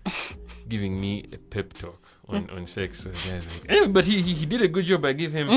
giving 0.69 1.01
me 1.01 1.25
a 1.33 1.39
pep 1.39 1.73
talk 1.75 2.01
on, 2.29 2.49
on 2.51 2.67
sex. 2.67 3.01
So 3.03 3.11
like, 3.11 3.69
anyway, 3.69 3.89
but 3.89 4.05
he, 4.07 4.23
he 4.23 4.35
he 4.35 4.47
did 4.47 4.63
a 4.63 4.69
good 4.69 4.85
job. 4.85 5.05
I 5.05 5.13
give 5.13 5.33
him, 5.33 5.49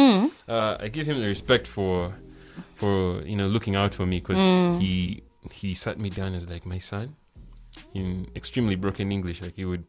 uh, 0.47 0.77
I 0.79 0.87
give 0.89 1.05
him 1.05 1.19
the 1.19 1.27
respect 1.27 1.67
for, 1.67 2.13
for 2.75 3.21
you 3.23 3.35
know 3.35 3.47
looking 3.47 3.75
out 3.75 3.93
for 3.93 4.05
me 4.05 4.19
because 4.19 4.39
he 4.79 5.23
he 5.51 5.73
sat 5.73 5.99
me 5.99 6.09
down 6.09 6.33
as 6.35 6.47
like 6.49 6.65
my 6.65 6.79
son 6.79 7.15
in 7.93 8.27
extremely 8.35 8.75
broken 8.75 9.11
English. 9.11 9.41
Like 9.41 9.55
he 9.55 9.65
would 9.65 9.85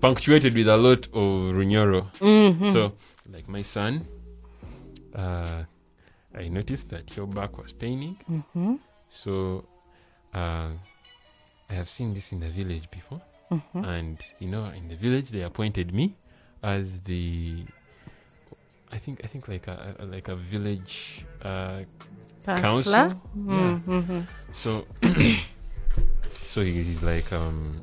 punctuated 0.00 0.54
with 0.54 0.68
a 0.68 0.76
lot 0.76 1.06
of 1.08 1.54
runyoro. 1.54 2.06
So, 2.70 2.92
like 3.32 3.48
my 3.48 3.62
son, 3.62 4.06
uh, 5.14 5.64
I 6.34 6.48
noticed 6.48 6.90
that 6.90 7.16
your 7.16 7.26
back 7.26 7.58
was 7.58 7.72
paining. 7.72 8.16
So, 9.10 9.64
uh, 10.34 10.70
I 11.70 11.72
have 11.72 11.88
seen 11.88 12.12
this 12.14 12.32
in 12.32 12.40
the 12.40 12.48
village 12.48 12.90
before, 12.90 13.20
and 13.74 14.18
you 14.40 14.48
know, 14.48 14.64
in 14.66 14.88
the 14.88 14.96
village 14.96 15.30
they 15.30 15.42
appointed 15.42 15.94
me 15.94 16.14
as 16.62 17.00
the. 17.02 17.64
I 18.92 18.98
think 18.98 19.20
I 19.24 19.28
think 19.28 19.48
like 19.48 19.66
a, 19.68 19.94
a 19.98 20.04
like 20.06 20.28
a 20.28 20.34
village 20.36 21.24
uh, 21.42 21.82
council. 22.44 22.62
Counselor? 22.62 23.16
Yeah. 23.34 23.78
Mm-hmm. 23.86 24.20
So, 24.52 24.86
so 26.46 26.60
he- 26.62 26.82
he's 26.82 27.02
like, 27.02 27.32
um, 27.32 27.80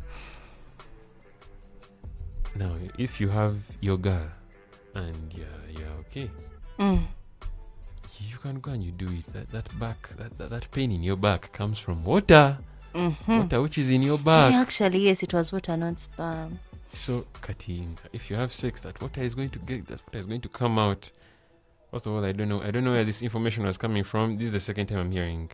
now 2.56 2.72
if 2.98 3.20
you 3.22 3.30
have 3.30 3.56
your 3.82 3.98
girl 3.98 4.28
and 4.96 5.34
you're, 5.34 5.48
you're 5.72 5.96
okay, 6.08 6.30
Mm. 6.80 7.06
You 8.30 8.38
can 8.38 8.60
go 8.60 8.72
and 8.72 8.84
you 8.84 8.92
do 8.92 9.06
it. 9.08 9.26
That 9.34 9.50
that 9.50 9.80
back, 9.80 10.10
that 10.18 10.38
that, 10.38 10.50
that 10.50 10.72
pain 10.72 10.92
in 10.92 11.04
your 11.04 11.16
back 11.18 11.52
comes 11.54 11.80
from 11.80 12.04
water, 12.04 12.58
Mm-hmm. 12.94 13.38
water 13.38 13.62
which 13.62 13.78
is 13.78 13.90
in 13.90 14.02
your 14.02 14.18
Yeah, 14.18 14.24
back. 14.24 14.54
actually, 14.54 15.00
yes, 15.06 15.24
it 15.24 15.34
was 15.34 15.52
water, 15.52 15.78
not 15.78 16.00
sperm. 16.00 16.60
So, 16.92 17.26
Katinga, 17.42 18.00
if 18.12 18.30
you 18.30 18.36
have 18.36 18.52
sex, 18.52 18.82
that 18.82 19.02
water 19.02 19.22
is 19.22 19.34
going 19.34 19.50
to 19.52 19.60
get, 19.60 19.88
that 19.88 20.02
water 20.06 20.18
is 20.18 20.28
going 20.28 20.42
to 20.42 20.50
come 20.50 20.78
out. 20.78 21.10
First 21.90 22.06
of 22.08 22.14
all, 22.14 22.24
I 22.26 22.34
don't 22.34 22.50
know, 22.50 22.62
I 22.62 22.70
don't 22.72 22.84
know 22.84 22.92
where 22.92 23.06
this 23.06 23.22
information 23.22 23.66
was 23.66 23.78
coming 23.78 24.04
from. 24.04 24.38
This 24.38 24.48
is 24.48 24.52
the 24.54 24.60
second 24.60 24.88
time 24.88 25.00
I'm 25.00 25.12
hearing 25.12 25.50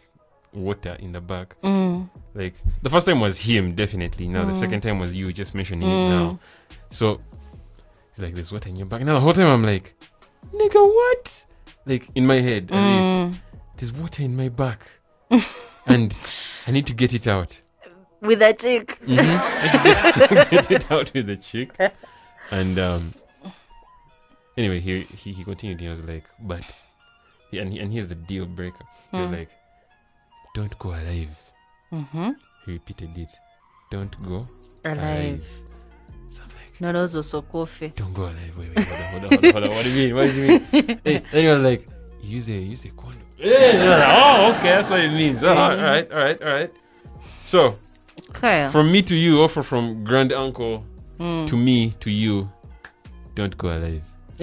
water 0.51 0.97
in 0.99 1.11
the 1.11 1.21
back. 1.21 1.55
Mm. 1.61 2.09
Like 2.33 2.55
the 2.81 2.89
first 2.89 3.05
time 3.05 3.19
was 3.19 3.37
him, 3.37 3.73
definitely. 3.75 4.27
Now 4.27 4.45
the 4.45 4.55
second 4.55 4.81
time 4.81 4.97
was 4.97 5.15
you 5.15 5.31
just 5.31 5.53
mentioning 5.53 5.87
it 5.87 6.09
now. 6.09 6.39
So 6.89 7.21
like, 8.17 8.33
"There's 8.33 8.51
water 8.51 8.69
in 8.69 8.75
your 8.77 8.87
back." 8.87 9.01
Now 9.03 9.13
the 9.13 9.19
whole 9.19 9.33
time 9.33 9.47
I'm 9.47 9.63
like, 9.63 9.93
"Nigga, 10.51 10.83
what?" 10.83 11.43
Like 11.87 12.07
in 12.15 12.25
my 12.27 12.39
head, 12.41 12.69
at 12.71 12.75
least, 12.75 13.07
Mm. 13.07 13.35
there's 13.77 13.93
water 13.93 14.23
in 14.23 14.35
my 14.35 14.49
back, 14.49 14.81
and 15.85 16.13
I 16.67 16.71
need 16.71 16.85
to 16.87 16.93
get 16.93 17.13
it 17.13 17.27
out. 17.27 17.61
With 18.19 18.41
a 18.41 18.53
chick. 18.53 18.99
Mhm. 19.05 19.17
To 20.17 20.27
get, 20.27 20.49
get 20.51 20.71
it 20.77 20.91
out 20.91 21.13
with 21.13 21.27
the 21.27 21.37
chick, 21.37 21.71
and 22.51 22.77
um. 22.79 23.13
Anyway, 24.57 24.79
he 24.79 25.01
he, 25.03 25.31
he 25.33 25.43
continued. 25.43 25.79
He 25.79 25.87
was 25.87 26.03
like, 26.03 26.23
"But," 26.41 26.63
he, 27.51 27.59
and 27.59 27.71
he, 27.71 27.79
and 27.79 27.91
here's 27.93 28.07
the 28.07 28.15
deal 28.15 28.45
breaker. 28.45 28.83
He 29.11 29.17
was 29.17 29.27
Mm. 29.29 29.37
like, 29.39 29.49
"Don't 30.55 30.77
go 30.79 30.89
alive." 30.89 31.37
Mm-hmm. 31.93 32.31
He 32.65 32.71
repeated 32.73 33.17
it. 33.17 33.29
Don't 33.91 34.15
go 34.27 34.45
Alive. 34.83 35.45
So 35.45 35.76
I'm 36.79 36.85
like, 36.87 36.93
Not 36.93 36.95
also 36.95 37.21
so 37.21 37.41
coffee. 37.41 37.93
don't 37.95 38.13
go 38.13 38.23
alive. 38.23 38.53
Wait, 38.57 38.69
wait, 38.75 38.87
hold 38.87 39.01
on, 39.01 39.07
hold 39.07 39.23
on, 39.23 39.29
hold 39.29 39.45
on, 39.45 39.51
hold 39.53 39.63
on. 39.63 39.69
What 39.71 39.83
do 39.83 39.89
you 39.91 39.95
mean? 40.07 40.15
What 40.15 40.29
do 40.31 40.41
you 40.41 40.47
mean? 40.47 40.61
hey, 41.03 41.23
then 41.31 41.43
he 41.43 41.47
was 41.47 41.61
like, 41.61 41.87
use 42.21 42.47
a 42.49 42.53
use 42.53 42.85
a 42.85 42.89
condom. 42.89 43.21
Yeah, 43.37 43.53
and 43.53 43.81
I 43.81 43.87
was 43.89 43.99
like, 43.99 44.17
oh, 44.17 44.59
okay, 44.59 44.69
that's 44.75 44.89
what 44.89 44.99
it 44.99 45.11
means. 45.11 45.43
Oh, 45.43 45.49
all 45.49 45.75
right, 45.77 46.11
all 46.11 46.17
right, 46.19 46.41
all 46.41 46.49
right. 46.49 46.73
So 47.45 47.77
Okay. 48.31 48.67
from 48.71 48.91
me 48.91 49.01
to 49.03 49.15
you, 49.15 49.41
offer 49.41 49.63
from 49.63 50.03
grand 50.03 50.33
uncle 50.33 50.85
Mm. 51.19 51.47
to 51.47 51.57
me 51.57 51.91
to 51.99 52.11
you, 52.11 52.47
don't 53.33 53.57
go 53.57 53.69
alive. 53.69 54.03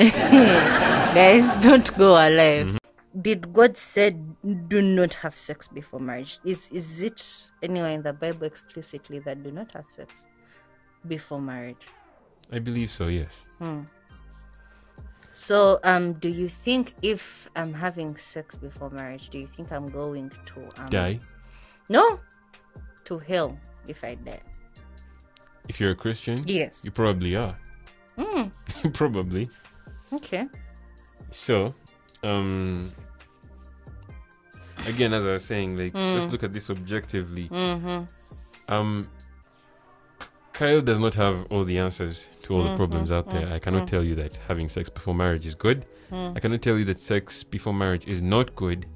Guys, 1.14 1.44
don't 1.62 1.96
go 1.96 2.12
alive. 2.14 2.66
Mm-hmm. 2.66 3.20
Did 3.22 3.52
God 3.52 3.76
said 3.78 4.34
do 4.68 4.82
not 4.82 5.14
have 5.14 5.36
sex 5.36 5.68
before 5.68 6.00
marriage? 6.00 6.40
Is 6.44 6.68
is 6.70 7.02
it 7.04 7.50
anywhere 7.62 7.90
in 7.90 8.02
the 8.02 8.12
Bible 8.12 8.44
explicitly 8.46 9.20
that 9.20 9.42
do 9.44 9.52
not 9.52 9.70
have 9.72 9.84
sex 9.88 10.26
before 11.06 11.40
marriage? 11.40 11.78
I 12.52 12.58
believe 12.58 12.90
so. 12.90 13.08
Yes. 13.08 13.42
So, 15.32 15.80
um, 15.82 16.12
do 16.14 16.28
you 16.28 16.48
think 16.48 16.94
if 17.02 17.48
I'm 17.56 17.72
having 17.74 18.16
sex 18.16 18.56
before 18.56 18.90
marriage, 18.90 19.30
do 19.30 19.38
you 19.38 19.48
think 19.56 19.72
I'm 19.72 19.86
going 19.86 20.30
to 20.46 20.80
um, 20.80 20.88
Die. 20.90 21.18
No, 21.88 22.20
to 23.04 23.18
hell 23.18 23.58
if 23.88 24.04
I 24.04 24.14
die. 24.14 24.40
If 25.68 25.80
you're 25.80 25.90
a 25.90 25.96
Christian, 25.96 26.44
Yes. 26.46 26.82
you 26.84 26.92
probably 26.92 27.34
are. 27.34 27.58
Mm, 28.16 28.52
probably. 28.94 29.50
okay. 30.12 30.46
So, 31.32 31.74
um, 32.22 32.92
again, 34.86 35.12
as 35.12 35.26
I 35.26 35.32
was 35.32 35.44
saying, 35.44 35.76
like 35.76 35.94
let's 35.94 36.30
look 36.30 36.44
at 36.44 36.52
this 36.52 36.70
objectively. 36.70 37.48
Mm-hmm. 37.48 38.04
Um, 38.72 39.08
Kyle 40.54 40.80
does 40.80 41.00
not 41.00 41.14
have 41.14 41.46
all 41.50 41.64
the 41.64 41.78
answers 41.78 42.30
to 42.42 42.54
all 42.54 42.62
the 42.62 42.70
mm, 42.70 42.76
problems 42.76 43.10
mm, 43.10 43.16
out 43.16 43.28
there. 43.28 43.46
Mm, 43.46 43.52
I 43.52 43.58
cannot 43.58 43.88
tell 43.88 44.04
you 44.04 44.14
that 44.14 44.38
having 44.48 44.68
sex 44.68 44.88
before 44.88 45.14
marriage 45.14 45.46
is 45.46 45.54
good. 45.54 45.84
I 46.12 46.38
cannot 46.38 46.62
tell 46.62 46.78
you 46.78 46.84
that 46.84 47.00
sex 47.00 47.42
before 47.42 47.74
marriage 47.74 48.06
is 48.06 48.22
not 48.22 48.54
good. 48.54 48.86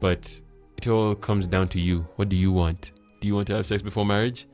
But 0.00 0.38
it 0.76 0.88
all 0.88 1.14
comes 1.14 1.46
down 1.46 1.68
to 1.68 1.80
you. 1.80 2.06
What 2.16 2.28
do 2.28 2.36
you 2.36 2.52
want? 2.52 2.92
Do 3.20 3.28
you 3.28 3.34
want 3.34 3.46
to 3.46 3.54
have 3.54 3.64
sex 3.64 3.80
before 3.80 4.04
marriage? 4.04 4.46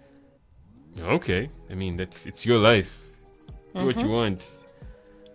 Okay. 1.00 1.48
I 1.70 1.74
mean, 1.74 1.96
that's 1.96 2.24
it's 2.24 2.46
your 2.46 2.58
life. 2.58 3.10
Do 3.74 3.86
what 3.86 3.96
you 3.96 4.02
mm-hmm. 4.02 4.12
want. 4.12 4.46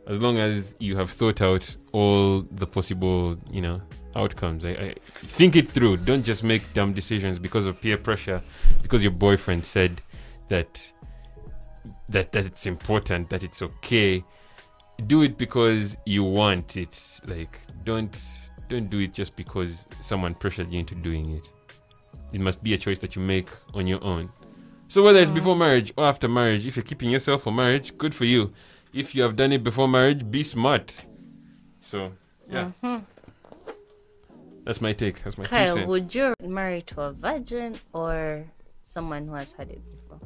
As 0.07 0.22
long 0.22 0.38
as 0.38 0.74
you 0.79 0.95
have 0.95 1.12
thought 1.12 1.41
out 1.41 1.75
all 1.91 2.41
the 2.51 2.67
possible, 2.67 3.38
you 3.51 3.62
know, 3.62 3.81
outcomes. 4.15 4.63
I, 4.63 4.69
I 4.69 4.95
think 5.15 5.57
it 5.57 5.69
through. 5.69 5.98
Don't 5.98 6.24
just 6.24 6.45
make 6.45 6.74
dumb 6.74 6.93
decisions 6.93 7.39
because 7.39 7.65
of 7.65 7.81
peer 7.81 7.98
pressure, 7.98 8.41
because 8.81 9.03
your 9.03 9.12
boyfriend 9.12 9.65
said 9.65 10.01
that 10.48 10.93
that 12.10 12.32
that 12.32 12.46
it's 12.46 12.66
important, 12.66 13.30
that 13.30 13.44
it's 13.44 13.62
okay. 13.62 14.24
Do 15.08 15.24
it 15.24 15.38
because 15.38 15.98
you 16.06 16.24
want 16.24 16.78
it. 16.78 17.20
Like 17.25 17.60
don't 17.84 18.18
don't 18.70 18.90
do 18.90 19.00
it 19.00 19.13
just 19.13 19.36
because 19.36 19.88
someone 20.00 20.34
pressured 20.36 20.70
you 20.70 20.80
into 20.80 20.96
doing 20.96 21.32
it. 21.32 21.52
It 22.32 22.42
must 22.42 22.63
be 22.63 22.74
a 22.74 22.78
choice 22.78 23.00
that 23.00 23.16
you 23.16 23.22
make 23.22 23.50
on 23.74 23.88
your 23.88 24.04
own. 24.04 24.32
So 24.88 25.04
whether 25.04 25.20
it's 25.20 25.32
mm. 25.32 25.36
before 25.36 25.56
marriage 25.56 25.94
or 25.98 26.06
after 26.06 26.28
marriage, 26.28 26.66
if 26.66 26.75
you're 26.75 26.84
keeping 26.84 27.10
yourself 27.10 27.44
for 27.44 27.52
marriage, 27.52 27.98
good 27.98 28.13
for 28.13 28.25
you. 28.25 28.54
If 28.94 29.16
you 29.16 29.24
have 29.24 29.36
done 29.36 29.52
it 29.52 29.63
before 29.63 29.88
marriage, 29.88 30.30
be 30.30 30.44
smart. 30.44 31.06
So 31.80 32.12
yeah. 32.50 32.72
Mm-hmm. 32.84 33.04
That's 34.66 34.80
my 34.82 34.94
take. 34.94 35.22
That's 35.24 35.38
my 35.38 35.44
two 35.44 35.50
Kyle, 35.50 35.88
would 35.88 36.13
you 36.16 36.34
marry 36.42 36.82
to 36.84 37.02
a 37.02 37.12
virgin 37.12 37.75
or 37.92 38.46
someone 38.82 39.28
who 39.28 39.34
has 39.34 39.52
had 39.54 39.70
it 39.70 39.82
before? 39.90 40.20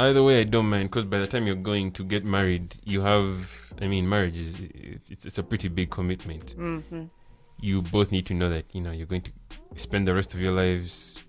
Either 0.00 0.22
way, 0.22 0.40
I 0.40 0.44
don't 0.44 0.70
mind 0.70 0.84
because 0.84 1.04
by 1.04 1.18
the 1.18 1.26
time 1.26 1.46
you're 1.46 1.56
going 1.56 1.92
to 1.92 2.04
get 2.04 2.24
married, 2.24 2.74
you 2.84 3.02
have. 3.02 3.74
I 3.82 3.86
mean, 3.86 4.08
marriage 4.08 4.38
is 4.38 4.54
it's, 5.10 5.26
it's 5.26 5.36
a 5.36 5.42
pretty 5.42 5.68
big 5.68 5.90
commitment. 5.90 6.56
Mm-hmm. 6.56 7.04
You 7.60 7.82
both 7.82 8.10
need 8.10 8.24
to 8.26 8.34
know 8.34 8.48
that 8.48 8.64
you 8.74 8.80
know 8.80 8.92
you're 8.92 9.06
going 9.06 9.20
to 9.22 9.32
spend 9.76 10.08
the 10.08 10.14
rest 10.14 10.32
of 10.32 10.40
your 10.40 10.52
lives 10.52 11.22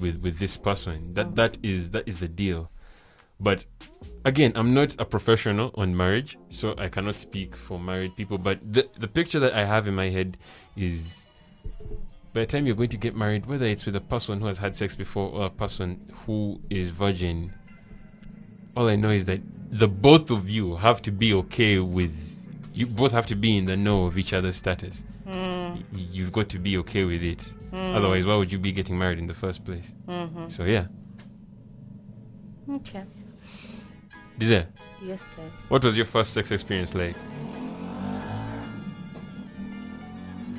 with 0.00 0.22
with 0.22 0.38
this 0.38 0.56
person. 0.56 1.12
That 1.12 1.34
that 1.34 1.58
is 1.62 1.90
that 1.90 2.08
is 2.08 2.20
the 2.20 2.28
deal. 2.28 2.70
But 3.38 3.66
again, 4.24 4.52
I'm 4.56 4.72
not 4.72 4.98
a 4.98 5.04
professional 5.04 5.70
on 5.74 5.94
marriage, 5.94 6.38
so 6.48 6.74
I 6.78 6.88
cannot 6.88 7.16
speak 7.16 7.54
for 7.54 7.78
married 7.78 8.16
people. 8.16 8.38
But 8.38 8.60
the 8.72 8.88
the 8.96 9.08
picture 9.08 9.40
that 9.40 9.52
I 9.52 9.66
have 9.66 9.86
in 9.86 9.94
my 9.94 10.08
head 10.08 10.38
is 10.74 11.26
by 12.32 12.40
the 12.40 12.46
time 12.46 12.66
you're 12.66 12.76
going 12.76 12.88
to 12.90 12.96
get 12.96 13.14
married, 13.16 13.46
whether 13.46 13.66
it's 13.66 13.86
with 13.86 13.96
a 13.96 14.00
person 14.00 14.40
who 14.40 14.46
has 14.46 14.58
had 14.58 14.76
sex 14.76 14.94
before 14.94 15.30
or 15.30 15.46
a 15.46 15.50
person 15.50 16.12
who 16.26 16.60
is 16.70 16.90
virgin, 16.90 17.52
all 18.76 18.88
I 18.88 18.96
know 18.96 19.10
is 19.10 19.24
that 19.26 19.40
the 19.70 19.88
both 19.88 20.30
of 20.30 20.48
you 20.48 20.76
have 20.76 21.02
to 21.02 21.10
be 21.10 21.32
okay 21.34 21.78
with. 21.78 22.12
You 22.74 22.86
both 22.86 23.12
have 23.12 23.26
to 23.26 23.34
be 23.34 23.56
in 23.56 23.64
the 23.64 23.76
know 23.76 24.04
of 24.04 24.16
each 24.18 24.32
other's 24.32 24.56
status. 24.56 25.02
Y- 25.26 25.82
You've 25.92 26.32
got 26.32 26.48
to 26.50 26.58
be 26.58 26.78
okay 26.78 27.04
with 27.04 27.22
it. 27.22 27.52
Otherwise, 27.72 28.26
why 28.26 28.36
would 28.36 28.52
you 28.52 28.58
be 28.58 28.72
getting 28.72 28.96
married 28.98 29.18
in 29.18 29.26
the 29.26 29.34
first 29.34 29.64
place? 29.64 29.92
Mm-hmm. 30.06 30.48
So 30.48 30.64
yeah, 30.64 30.86
Okay. 32.70 33.02
Desire, 34.38 34.68
Yes, 35.02 35.24
please. 35.34 35.50
what 35.68 35.82
was 35.84 35.96
your 35.96 36.06
first 36.06 36.32
sex 36.32 36.50
experience 36.52 36.94
like? 36.94 37.16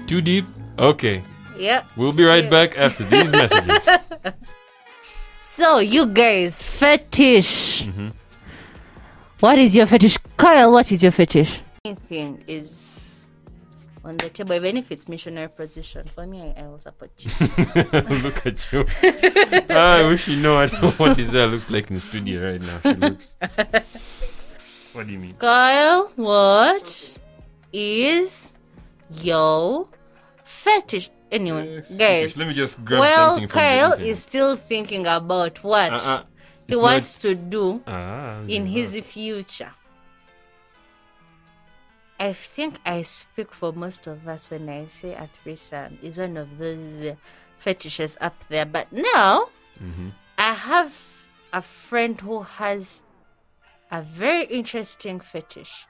Too 0.08 0.22
deep? 0.22 0.46
Okay, 0.78 1.22
Yep. 1.60 1.86
we'll 1.98 2.14
be 2.14 2.24
right 2.24 2.46
Yeah. 2.46 2.50
back 2.50 2.78
after 2.78 3.04
these 3.04 3.32
messages. 3.32 3.90
So, 5.42 5.80
you 5.80 6.06
guys, 6.08 6.62
fetish. 6.62 7.84
Mm-hmm. 7.84 8.10
What 9.42 9.60
is 9.60 9.76
your 9.76 9.88
fetish? 9.88 10.18
Kyle, 10.38 10.72
what 10.72 10.90
is 10.90 11.04
your 11.04 11.12
fetish? 11.12 11.60
Anything 11.84 12.42
is 12.48 13.26
on 14.06 14.16
the 14.16 14.30
table, 14.30 14.54
even 14.56 14.78
if 14.78 14.90
it's 14.90 15.10
missionary 15.10 15.50
position. 15.50 16.08
For 16.16 16.26
me, 16.26 16.54
I, 16.56 16.62
I 16.64 16.68
will 16.68 16.80
support 16.80 17.12
you. 17.20 17.30
Look 18.24 18.46
at 18.46 18.72
you. 18.72 18.86
Ah, 19.70 19.98
I 19.98 20.04
wish 20.04 20.30
you 20.30 20.38
know 20.38 20.56
I 20.60 20.68
know 20.68 20.92
what 20.92 21.18
Desire 21.22 21.48
looks 21.48 21.70
like 21.70 21.90
in 21.90 21.96
the 21.96 22.00
studio 22.02 22.52
right 22.52 22.62
now. 22.62 22.80
She 22.82 22.94
looks. 22.94 23.36
what 24.94 25.08
do 25.08 25.12
you 25.12 25.20
mean? 25.20 25.36
Kyle, 25.40 26.10
what 26.16 27.12
is 27.74 28.54
your 29.22 29.88
fetish? 30.46 31.10
Anyway, 31.32 31.76
Yes, 31.76 31.92
guys. 31.92 32.38
Let 32.38 32.48
me 32.48 32.54
just 32.54 32.84
grab 32.84 33.02
Well, 33.02 33.30
something 33.32 33.48
from 33.48 33.60
Kyle 33.60 33.94
is 33.94 34.22
still 34.24 34.56
thinking 34.56 35.06
about 35.06 35.64
what 35.64 35.94
Uh-uh. 35.94 36.24
he 36.68 36.74
It's 36.74 36.78
wants 36.82 37.22
to 37.22 37.36
do 37.36 37.82
Ah, 37.86 38.42
in 38.48 38.66
yeah. 38.66 38.74
his 38.82 38.96
future. 39.06 39.72
I 42.20 42.34
think 42.34 42.80
I 42.86 43.04
speak 43.04 43.54
for 43.54 43.72
most 43.72 44.06
of 44.08 44.28
us 44.28 44.50
when 44.50 44.68
I 44.68 44.88
say 44.88 45.14
a 45.14 45.30
threesome 45.42 46.00
is 46.02 46.18
one 46.18 46.36
of 46.36 46.58
those 46.58 47.16
fetishes 47.60 48.18
up 48.20 48.36
there. 48.50 48.66
But 48.66 48.92
now, 48.92 49.50
Mhm. 49.82 50.12
I 50.38 50.54
have 50.54 50.94
a 51.54 51.62
friend 51.62 52.20
who 52.20 52.42
has 52.44 53.02
a 53.92 54.02
very 54.02 54.46
interesting 54.46 55.20
fetish. 55.20 55.86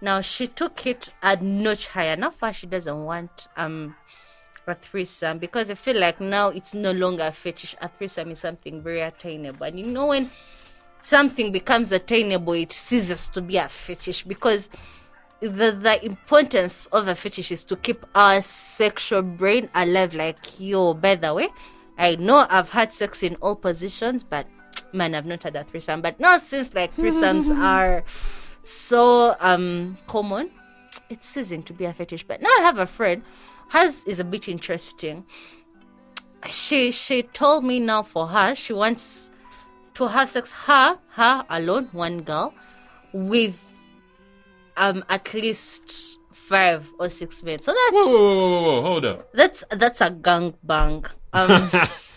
Now 0.00 0.22
she 0.22 0.46
took 0.48 0.86
it 0.86 1.10
a 1.22 1.36
notch 1.36 1.88
higher. 1.88 2.16
Not 2.16 2.34
far 2.34 2.52
she 2.52 2.66
doesn't 2.66 3.04
want 3.04 3.46
um 3.56 3.94
a 4.70 4.74
threesome 4.74 5.38
because 5.38 5.70
I 5.70 5.74
feel 5.74 5.98
like 5.98 6.20
now 6.20 6.48
it's 6.48 6.74
no 6.74 6.92
longer 6.92 7.24
a 7.24 7.32
fetish. 7.32 7.76
A 7.80 7.88
threesome 7.88 8.30
is 8.30 8.40
something 8.40 8.82
very 8.82 9.00
attainable. 9.00 9.66
And 9.66 9.78
you 9.78 9.86
know 9.86 10.06
when 10.06 10.30
something 11.02 11.52
becomes 11.52 11.92
attainable, 11.92 12.54
it 12.54 12.72
ceases 12.72 13.28
to 13.28 13.40
be 13.40 13.56
a 13.56 13.68
fetish 13.68 14.24
because 14.24 14.68
the 15.40 15.72
the 15.72 16.04
importance 16.04 16.86
of 16.92 17.08
a 17.08 17.14
fetish 17.14 17.50
is 17.50 17.64
to 17.64 17.76
keep 17.76 18.04
our 18.14 18.42
sexual 18.42 19.22
brain 19.22 19.68
alive. 19.74 20.14
Like 20.14 20.60
yo, 20.60 20.94
by 20.94 21.14
the 21.14 21.34
way, 21.34 21.48
I 21.98 22.16
know 22.16 22.46
I've 22.48 22.70
had 22.70 22.92
sex 22.92 23.22
in 23.22 23.36
all 23.36 23.56
positions, 23.56 24.22
but 24.22 24.46
man, 24.92 25.14
I've 25.14 25.26
not 25.26 25.42
had 25.42 25.56
a 25.56 25.64
threesome. 25.64 26.02
But 26.02 26.20
now 26.20 26.38
since 26.38 26.74
like 26.74 26.94
threesomes 26.94 27.50
are 27.56 28.04
so 28.62 29.36
um 29.40 29.96
common, 30.06 30.50
it's 31.08 31.28
ceasing 31.28 31.62
to 31.64 31.72
be 31.72 31.84
a 31.84 31.92
fetish. 31.92 32.26
But 32.26 32.42
now 32.42 32.50
I 32.58 32.62
have 32.62 32.78
a 32.78 32.86
friend, 32.86 33.22
hers 33.70 34.02
is 34.04 34.20
a 34.20 34.24
bit 34.24 34.48
interesting. 34.48 35.24
She 36.50 36.90
she 36.90 37.22
told 37.22 37.64
me 37.64 37.80
now 37.80 38.02
for 38.02 38.28
her 38.28 38.54
she 38.54 38.72
wants 38.72 39.30
to 39.94 40.08
have 40.08 40.30
sex 40.30 40.52
her 40.66 40.98
her 41.10 41.44
alone 41.50 41.88
one 41.92 42.22
girl 42.22 42.54
with 43.12 43.58
um 44.76 45.04
at 45.08 45.34
least 45.34 46.18
five 46.32 46.86
or 46.98 47.08
six 47.10 47.42
men. 47.42 47.60
So 47.60 47.72
that's 47.72 47.92
Whoa, 47.92 48.06
whoa, 48.06 48.62
whoa, 48.62 48.82
hold 48.82 49.04
up. 49.04 49.32
that's 49.32 49.64
that's 49.70 50.00
a 50.00 50.10
gang 50.10 50.54
bang. 50.64 51.04
Um, 51.32 51.70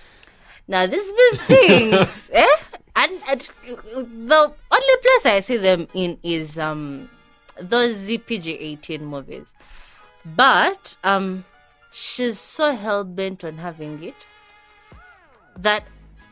now 0.67 0.87
this 0.87 1.05
these 1.05 1.41
things, 1.41 2.29
eh? 2.33 2.47
And, 2.95 3.11
and 3.27 3.41
the 4.27 4.53
only 4.71 4.97
place 5.01 5.25
I 5.25 5.39
see 5.41 5.57
them 5.57 5.87
in 5.93 6.17
is 6.23 6.57
um 6.57 7.09
those 7.59 7.97
ZPG 7.97 8.47
eighteen 8.59 9.05
movies, 9.05 9.53
but 10.25 10.95
um 11.03 11.43
she's 11.91 12.39
so 12.39 12.75
hell 12.75 13.03
bent 13.03 13.43
on 13.43 13.57
having 13.57 14.01
it 14.03 14.15
that 15.57 15.83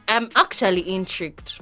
I'm 0.08 0.30
actually 0.36 0.94
intrigued. 0.94 1.54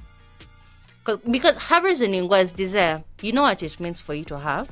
Because 1.30 1.56
her 1.58 1.82
reasoning 1.82 2.28
was 2.28 2.52
desire. 2.52 3.04
You 3.22 3.32
know 3.32 3.42
what 3.44 3.64
it 3.64 3.80
means 3.80 4.00
for 4.00 4.14
you 4.14 4.24
to 4.26 4.40
have 4.40 4.70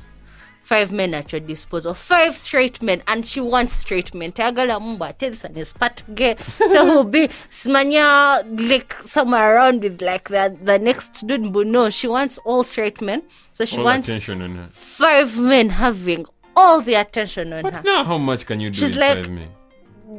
five 0.63 0.91
men 0.91 1.13
at 1.13 1.31
your 1.31 1.39
disposal, 1.41 1.93
five 1.93 2.35
straight 2.37 2.81
men, 2.81 3.01
and 3.07 3.25
she 3.27 3.39
wants 3.39 3.75
straight 3.75 4.13
men. 4.13 4.31
Tagala 4.33 4.79
mumba 4.81 5.17
tells 5.17 5.43
and 5.45 5.57
is 5.57 5.73
part 5.73 6.03
gay. 6.13 6.35
So 6.57 6.85
he'll 6.85 7.03
be 7.05 7.27
smanya 7.49 8.43
like 8.69 8.93
somewhere 9.09 9.55
around 9.55 9.81
with 9.81 10.01
like 10.01 10.29
the 10.29 10.55
the 10.61 10.77
next 10.77 11.25
dude, 11.25 11.51
but 11.53 11.67
no, 11.67 11.89
she 11.89 12.07
wants 12.07 12.37
all 12.39 12.63
straight 12.63 13.01
men. 13.01 13.23
So 13.53 13.65
she 13.65 13.77
All 13.77 13.85
wants 13.85 14.07
attention 14.07 14.41
on 14.41 14.55
her. 14.55 14.67
five 14.71 15.37
men 15.39 15.69
having 15.71 16.25
all 16.57 16.81
the 16.81 16.95
attention 16.95 17.53
on 17.53 17.63
her. 17.65 17.71
But 17.71 17.83
now, 17.85 18.03
how 18.03 18.17
much 18.17 18.45
can 18.49 18.59
you 18.59 18.69
do 18.71 18.79
She's 18.81 18.95
with 18.95 18.97
like- 19.05 19.17
five 19.25 19.29
men? 19.29 19.49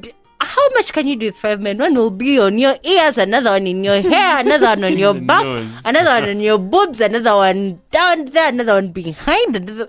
D- 0.00 0.12
How 0.40 0.66
much 0.74 0.92
can 0.96 1.08
you 1.10 1.16
do 1.16 1.26
with 1.26 1.36
five 1.36 1.60
men? 1.60 1.78
One 1.78 1.94
will 2.00 2.10
be 2.14 2.38
on 2.38 2.58
your 2.62 2.76
ears, 2.84 3.18
another 3.18 3.50
one 3.56 3.66
in 3.66 3.82
your 3.82 4.00
hair, 4.00 4.38
another 4.46 4.66
one 4.74 4.84
on 4.84 4.96
your 4.98 5.14
back, 5.14 5.44
another 5.84 6.10
one 6.20 6.28
on 6.30 6.40
your 6.40 6.58
boobs, 6.58 7.00
another 7.00 7.34
one 7.34 7.80
down 7.90 8.26
there, 8.26 8.48
another 8.54 8.74
one 8.74 8.92
behind, 8.92 9.56
another 9.56 9.88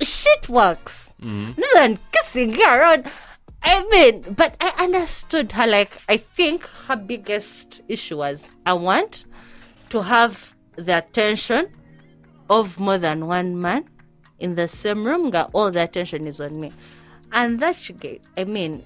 shit 0.00 0.48
works. 0.48 1.08
Mm-hmm. 1.22 1.52
Another 1.60 1.80
one 1.88 1.98
kissing 2.12 2.54
you 2.54 2.66
around. 2.66 3.06
I 3.62 3.82
mean, 3.88 4.22
but 4.36 4.56
I 4.60 4.74
understood 4.84 5.52
her. 5.52 5.66
Like, 5.66 5.96
I 6.08 6.18
think 6.18 6.64
her 6.86 6.96
biggest 6.96 7.80
issue 7.88 8.18
was 8.18 8.44
I 8.66 8.74
want 8.74 9.24
to 9.90 10.02
have 10.02 10.54
the 10.76 10.98
attention 10.98 11.68
of 12.50 12.78
more 12.78 12.98
than 12.98 13.26
one 13.26 13.58
man 13.60 13.88
in 14.38 14.54
the 14.54 14.66
same 14.68 15.04
room. 15.04 15.30
Got 15.30 15.50
all 15.52 15.70
the 15.70 15.82
attention 15.82 16.26
is 16.26 16.40
on 16.40 16.60
me, 16.60 16.72
and 17.32 17.60
that 17.60 17.78
she 17.78 17.92
get. 17.92 18.22
I 18.36 18.44
mean, 18.44 18.84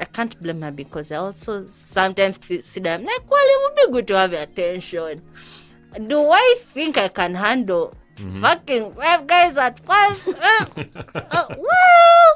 I 0.00 0.04
can't 0.04 0.38
blame 0.40 0.62
her 0.62 0.70
because 0.70 1.10
I 1.12 1.16
also 1.16 1.66
sometimes 1.66 2.38
see 2.62 2.80
them 2.80 3.04
like, 3.04 3.30
well, 3.30 3.40
it 3.42 3.58
would 3.62 3.76
be 3.86 3.92
good 3.92 4.06
to 4.08 4.16
have 4.18 4.32
attention. 4.32 5.22
Do 6.06 6.28
I 6.30 6.56
think 6.74 6.98
I 6.98 7.08
can 7.08 7.34
handle 7.34 7.94
fucking 8.40 8.92
five 8.94 9.26
guys 9.26 9.56
at 9.56 9.80
once? 9.86 10.20
Uh, 10.38 11.20
uh, 11.30 11.46
well, 11.56 12.28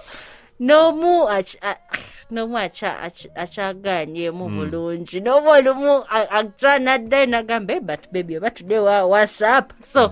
no 0.58 0.92
more. 0.92 1.30
ach- 1.30 1.56
uh, 1.62 1.74
no 2.30 2.46
mu 2.46 2.56
acha 2.56 2.96
ach- 3.02 3.28
achaganye 3.36 4.32
mu 4.32 4.48
bulungi 4.48 5.20
noba 5.20 5.58
olumu 5.60 6.04
a- 6.08 6.30
aca 6.38 6.78
naddayo 6.80 7.26
nagambe 7.26 7.84
but 7.84 8.10
baby 8.12 8.36
oba 8.38 8.48
today 8.50 8.78
wa 8.78 9.04
whatsapp 9.04 9.70
so 9.84 10.08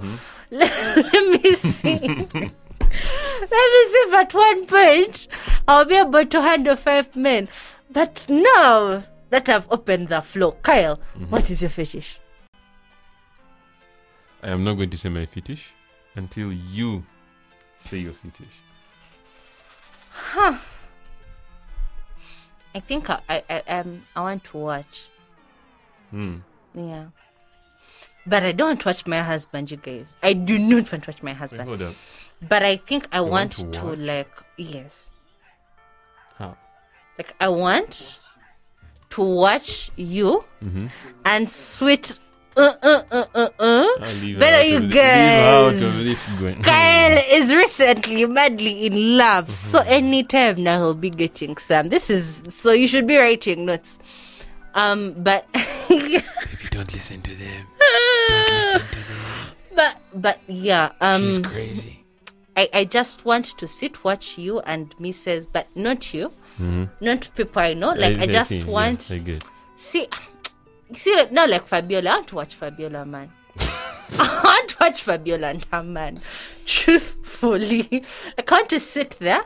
let 0.51 1.43
me 1.43 1.55
see 1.55 1.99
let 1.99 3.67
me 3.73 3.81
see 3.91 4.03
if 4.07 4.13
at 4.15 4.35
one 4.35 4.67
point 4.67 5.29
I'll 5.69 5.85
be 5.85 5.95
able 5.97 6.27
to 6.27 6.41
handle 6.43 6.77
five 6.77 7.15
men. 7.17 7.49
But 7.91 8.27
now 8.29 9.05
that 9.31 9.49
I've 9.49 9.71
opened 9.71 10.09
the 10.09 10.21
floor. 10.21 10.57
Kyle, 10.63 10.97
Mm-hmm. 11.17 11.31
what 11.31 11.51
is 11.51 11.61
your 11.63 11.71
fetish? 11.71 12.19
I 14.43 14.49
am 14.49 14.65
not 14.65 14.75
going 14.75 14.91
to 14.91 14.97
say 14.99 15.09
my 15.09 15.27
fetish 15.27 15.71
until 16.17 16.53
you 16.53 17.05
say 17.79 17.99
your 17.99 18.13
fetish. 18.13 18.57
Huh. 20.13 20.59
I 22.75 22.81
think 22.81 23.09
I 23.11 23.21
I, 23.29 23.43
I 23.49 23.61
um 23.81 24.03
I 24.17 24.21
want 24.23 24.45
to 24.45 24.57
watch. 24.59 25.03
Hmm. 26.11 26.39
Yeah. 26.75 27.07
But 28.26 28.42
I 28.44 28.52
don't 28.52 28.68
want 28.68 28.80
to 28.80 28.88
watch 28.88 29.06
my 29.06 29.22
husband, 29.22 29.70
you 29.70 29.76
guys. 29.78 30.14
I 30.22 30.35
do 30.35 30.59
not 30.59 30.92
want 30.92 31.04
to 31.04 31.11
watch 31.11 31.22
my 31.22 31.30
Wait, 31.33 31.37
husband. 31.38 31.68
hold 31.68 31.83
up. 31.83 31.94
But 32.46 32.62
I 32.62 32.76
think 32.76 33.09
I 33.12 33.20
want 33.20 33.59
want, 33.59 33.72
to 33.74 33.80
to, 33.80 33.87
like 33.96 34.30
yes. 34.56 35.11
How? 36.37 36.56
Like 37.18 37.35
I 37.40 37.48
want 37.48 38.18
to 39.11 39.22
watch 39.22 39.90
you 39.96 40.44
Mm-hmm. 40.64 40.87
and 41.24 41.48
sweet 41.50 42.18
uh 42.56 42.74
uh 42.83 43.02
uh 43.11 43.24
uh 43.35 43.48
uh. 43.59 43.87
Better 44.38 44.62
you 44.64 44.76
of, 44.78 44.83
thi- 44.83 44.87
leave 44.87 44.90
guys. 44.92 45.83
out 45.83 45.83
of 45.83 45.94
this 46.04 46.26
going. 46.38 46.62
Kyle 46.62 47.22
is 47.30 47.54
recently 47.54 48.24
madly 48.26 48.87
in 48.87 49.16
love, 49.16 49.54
so 49.54 49.80
Mm-hmm. 49.80 49.88
anytime 49.92 50.62
now 50.62 50.78
he'll 50.78 50.94
be 50.94 51.11
getting 51.11 51.56
some. 51.56 51.88
This 51.88 52.11
is 52.11 52.42
so 52.50 52.72
you 52.72 52.87
should 52.88 53.06
be 53.06 53.16
writing 53.16 53.64
notes. 53.66 53.98
Um, 54.74 55.14
but 55.18 55.46
if 55.54 56.62
you 56.64 56.70
don't 56.70 56.92
listen 56.92 57.22
to 57.22 57.35
them, 57.35 57.66
but 59.75 59.97
but 60.14 60.38
yeah, 60.47 60.93
um, 61.01 61.23
She's 61.23 61.38
crazy. 61.38 62.05
I 62.57 62.69
I 62.73 62.85
just 62.85 63.25
want 63.25 63.47
to 63.59 63.66
sit 63.66 64.05
watch 64.05 64.38
you 64.38 64.61
and 64.61 64.95
Mrs. 64.99 65.47
But 65.53 65.69
not 65.75 66.12
you, 66.12 66.31
mm-hmm. 66.59 66.85
not 67.01 67.29
people 67.35 67.62
I 67.62 67.75
know. 67.75 67.93
Like 67.93 68.19
I, 68.19 68.27
just 68.27 68.51
see, 68.51 68.64
want 68.64 69.11
I 69.11 69.19
get. 69.19 69.45
see 69.77 70.09
see 70.93 71.14
like, 71.14 71.33
not 71.33 71.49
like 71.49 71.66
Fabiola. 71.66 72.11
I 72.11 72.14
want 72.14 72.29
to 72.29 72.35
watch 72.37 72.55
Fabiola, 72.55 73.05
man. 73.07 73.31
I 74.19 74.40
want 74.45 74.69
to 74.71 74.77
watch 74.81 75.03
Fabiola 75.03 75.49
and 75.49 75.66
her 75.73 75.83
man. 75.83 76.21
Truthfully, 76.66 78.05
I 78.38 78.43
can't 78.43 78.69
to 78.71 78.81
sit 78.81 79.19
there 79.21 79.45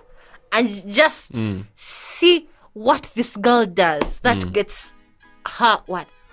and 0.53 0.92
just 0.92 1.33
mm. 1.33 1.64
see 1.75 2.49
what 2.73 3.11
this 3.14 3.37
girl 3.37 3.66
does 3.66 4.18
that 4.20 4.38
mm. 4.38 4.53
gets 4.53 4.92
her 5.47 5.81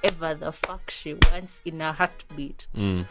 whatever 0.02 0.34
the 0.34 0.52
fuck 0.52 0.90
she 0.90 1.14
wants 1.14 1.62
in 1.66 1.82
a 1.82 1.94
heartbeat. 1.94 2.68
Mm. 2.76 3.06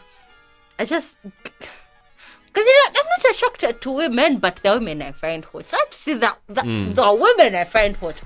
I 0.79 0.85
just. 0.85 1.17
Because 1.23 2.67
you 2.67 2.73
know, 2.73 2.99
I'm 2.99 3.07
not 3.07 3.35
attracted 3.35 3.81
to 3.81 3.91
women, 3.91 4.37
but 4.37 4.57
the 4.57 4.71
women 4.71 5.01
I 5.01 5.11
find 5.11 5.45
hot. 5.45 5.69
So 5.69 5.77
I 5.77 5.79
have 5.79 5.89
to 5.89 5.97
see 5.97 6.13
the, 6.13 6.35
the, 6.47 6.61
the 6.61 7.13
women 7.13 7.55
I 7.55 7.63
find 7.63 7.95
hot 7.95 8.21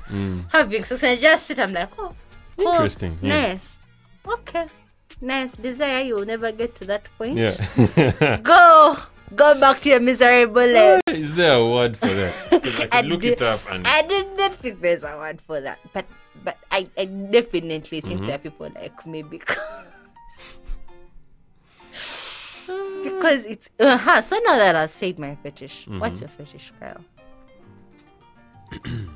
having 0.51 0.83
sex, 0.83 1.03
and 1.03 1.11
I 1.11 1.21
just 1.21 1.45
sit, 1.45 1.59
I'm 1.59 1.73
like, 1.73 1.89
oh, 1.99 2.15
cool, 2.57 2.67
Interesting, 2.67 3.17
yeah. 3.21 3.49
Nice. 3.49 3.77
Okay. 4.27 4.65
Nice. 5.21 5.55
Desire, 5.55 6.01
you 6.01 6.15
will 6.15 6.25
never 6.25 6.51
get 6.51 6.75
to 6.77 6.85
that 6.85 7.03
point. 7.17 7.37
Yeah. 7.37 8.37
Go. 8.37 8.97
Go 9.35 9.59
back 9.59 9.81
to 9.81 9.89
your 9.89 9.99
miserable 9.99 10.67
life. 10.67 11.01
Is 11.07 11.33
there 11.33 11.53
a 11.57 11.65
word 11.69 11.97
for 11.97 12.07
that? 12.07 12.89
I 12.91 12.99
I 12.99 13.01
look 13.01 13.21
do- 13.21 13.31
it 13.33 13.41
up 13.41 13.59
and 13.69 13.85
I 13.87 14.01
did 14.03 14.37
not 14.37 14.55
think 14.55 14.81
there's 14.81 15.03
a 15.03 15.15
word 15.17 15.41
for 15.41 15.59
that. 15.61 15.79
But 15.93 16.05
but 16.43 16.57
I, 16.71 16.87
I 16.97 17.05
definitely 17.05 18.01
think 18.01 18.19
Mm-hmm. 18.19 18.25
there 18.27 18.35
are 18.35 18.39
people 18.39 18.69
like 18.75 19.05
me 19.07 19.23
because 19.23 19.57
because 23.03 23.45
it's 23.45 23.67
uh-huh. 23.79 24.21
so 24.21 24.37
now 24.45 24.57
that 24.57 24.75
I've 24.75 24.91
said 24.93 25.17
my 25.19 25.35
fetish, 25.35 25.83
Mm-hmm. 25.85 25.99
what's 25.99 26.21
your 26.21 26.29
fetish, 26.29 26.71
Kyle? 26.79 27.01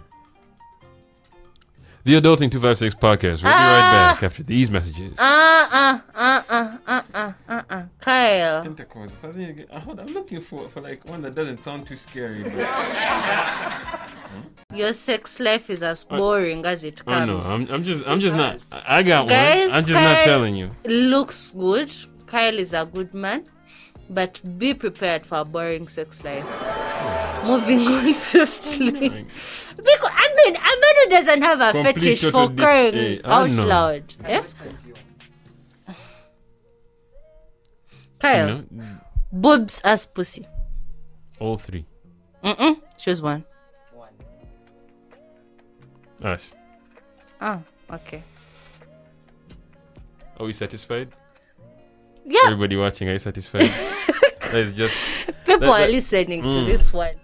the 2.04 2.14
Adulting 2.20 2.50
256 2.52 2.96
podcast. 2.96 3.44
We'll 3.44 3.52
be 3.54 3.58
right 3.58 3.92
back 4.14 4.24
after 4.24 4.44
these 4.44 4.70
messages. 4.72 5.18
Uh 5.20 5.68
uh 5.72 6.00
uh 6.16 6.42
uh 6.50 7.02
uh 7.14 7.32
uh 7.48 7.62
uh 7.70 7.84
Kyle. 8.00 8.64
Tentacles. 8.64 9.12
First 9.12 9.38
thing 9.38 9.48
you 9.48 9.54
get- 9.54 9.70
hold 9.72 10.00
on, 10.00 10.08
I'm 10.08 10.14
looking 10.14 10.42
for 10.42 10.68
for 10.70 10.82
like 10.82 11.06
one 11.06 11.22
that 11.24 11.36
doesn't 11.36 11.62
sound 11.62 11.86
too 11.86 11.96
scary. 11.96 12.44
But 12.44 12.70
Your 14.74 14.94
sex 14.94 15.40
life 15.40 15.70
is 15.70 15.82
as 15.84 16.04
boring 16.04 16.66
as 16.66 16.84
it 16.84 17.02
oh 17.08 17.12
comes. 17.12 17.28
no, 17.28 17.40
I'm, 17.50 17.68
I'm 17.72 17.84
just 17.84 18.04
I'm 18.08 18.20
just 18.20 18.36
not. 18.36 18.60
I 18.72 19.00
I 19.00 19.04
got 19.04 19.28
Guys, 19.28 19.70
one. 19.70 19.78
I'm 19.78 19.86
just 19.86 20.00
not 20.00 20.18
Kyle- 20.18 20.26
telling 20.26 20.56
you. 20.56 20.70
looks 20.86 21.52
good. 21.52 21.92
Kyle 22.28 22.58
is 22.60 22.74
a 22.74 22.86
good 22.86 23.14
man, 23.14 23.46
but 24.10 24.40
be 24.60 24.74
prepared 24.76 25.26
for 25.26 25.40
a 25.40 25.46
boring 25.46 25.88
sex 25.88 26.24
life. 26.24 26.46
Moving 27.44 27.80
on 27.80 28.14
swiftly. 28.28 29.10
Because 29.90 30.12
I 30.14 30.28
mean, 30.38 30.56
a 30.56 30.60
man 30.84 30.96
who 30.99 30.99
doesn't 31.10 31.42
have 31.42 31.60
a 31.62 31.72
Complete 31.72 32.18
fetish 32.20 32.32
for 32.32 32.50
crying 32.54 32.96
eh, 32.96 33.20
out 33.24 33.50
know. 33.50 33.66
loud. 33.66 34.14
Yeah? 34.24 34.44
Kyle, 38.20 38.64
boobs 39.32 39.80
as 39.84 40.06
pussy. 40.06 40.46
all 41.40 41.58
three. 41.58 41.86
Mm-mm. 42.44 42.82
Choose 42.98 43.22
one. 43.22 43.46
One. 43.94 44.10
Us. 46.24 46.54
Oh, 47.42 47.62
okay. 47.92 48.24
Are 50.38 50.46
we 50.46 50.52
satisfied? 50.54 51.10
Yeah, 52.26 52.42
Everybody 52.46 52.76
watching, 52.76 53.08
are 53.10 53.14
you 53.14 53.20
satisfied? 53.20 53.72
Let's 54.54 54.72
just 54.72 54.96
people 55.46 55.60
that- 55.72 55.88
are 55.88 55.92
listening 55.92 56.44
Mm. 56.44 56.54
to 56.54 56.72
this 56.72 56.92
one. 56.94 57.16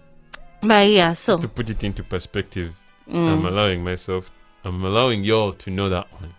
But 0.62 0.88
yeah, 0.88 1.12
so 1.12 1.36
to 1.38 1.48
put 1.48 1.68
it 1.70 1.84
into 1.84 2.02
perspective. 2.02 2.74
Mm. 3.10 3.32
I'm 3.32 3.46
allowing 3.46 3.84
myself. 3.84 4.30
I'm 4.64 4.84
allowing 4.84 5.22
y'all 5.24 5.52
to 5.52 5.70
know 5.70 5.88
that 5.88 6.06
one. 6.20 6.34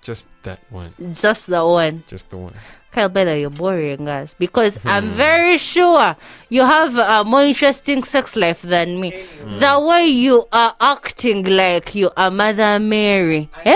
Just 0.00 0.28
that 0.42 0.60
one. 0.70 0.94
just 1.14 1.46
the 1.46 1.64
one. 1.64 2.04
Just 2.06 2.30
the 2.30 2.36
one. 2.36 2.54
Kyle, 2.92 3.08
better 3.08 3.36
you're 3.36 3.50
boring 3.50 4.06
us 4.06 4.34
because 4.38 4.76
Hmm. 4.76 4.88
I'm 4.88 5.10
very 5.14 5.58
sure 5.58 6.14
you 6.50 6.60
have 6.62 6.94
a 6.96 7.24
more 7.24 7.42
interesting 7.42 8.04
sex 8.04 8.36
life 8.36 8.62
than 8.62 9.00
me. 9.00 9.10
Hmm. 9.42 9.58
The 9.58 9.80
way 9.80 10.06
you 10.06 10.46
are 10.52 10.76
acting 10.80 11.44
like 11.44 11.94
you 11.96 12.10
are 12.16 12.30
Mother 12.30 12.78
Mary, 12.78 13.48
eh? 13.64 13.74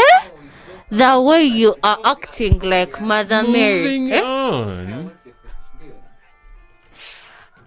The 0.91 1.21
way 1.21 1.43
you 1.45 1.75
are 1.83 1.99
acting 2.05 2.61
like 2.61 3.01
Mother 3.01 3.43
Mary, 3.43 3.99
Moving 3.99 4.13
eh? 4.13 4.21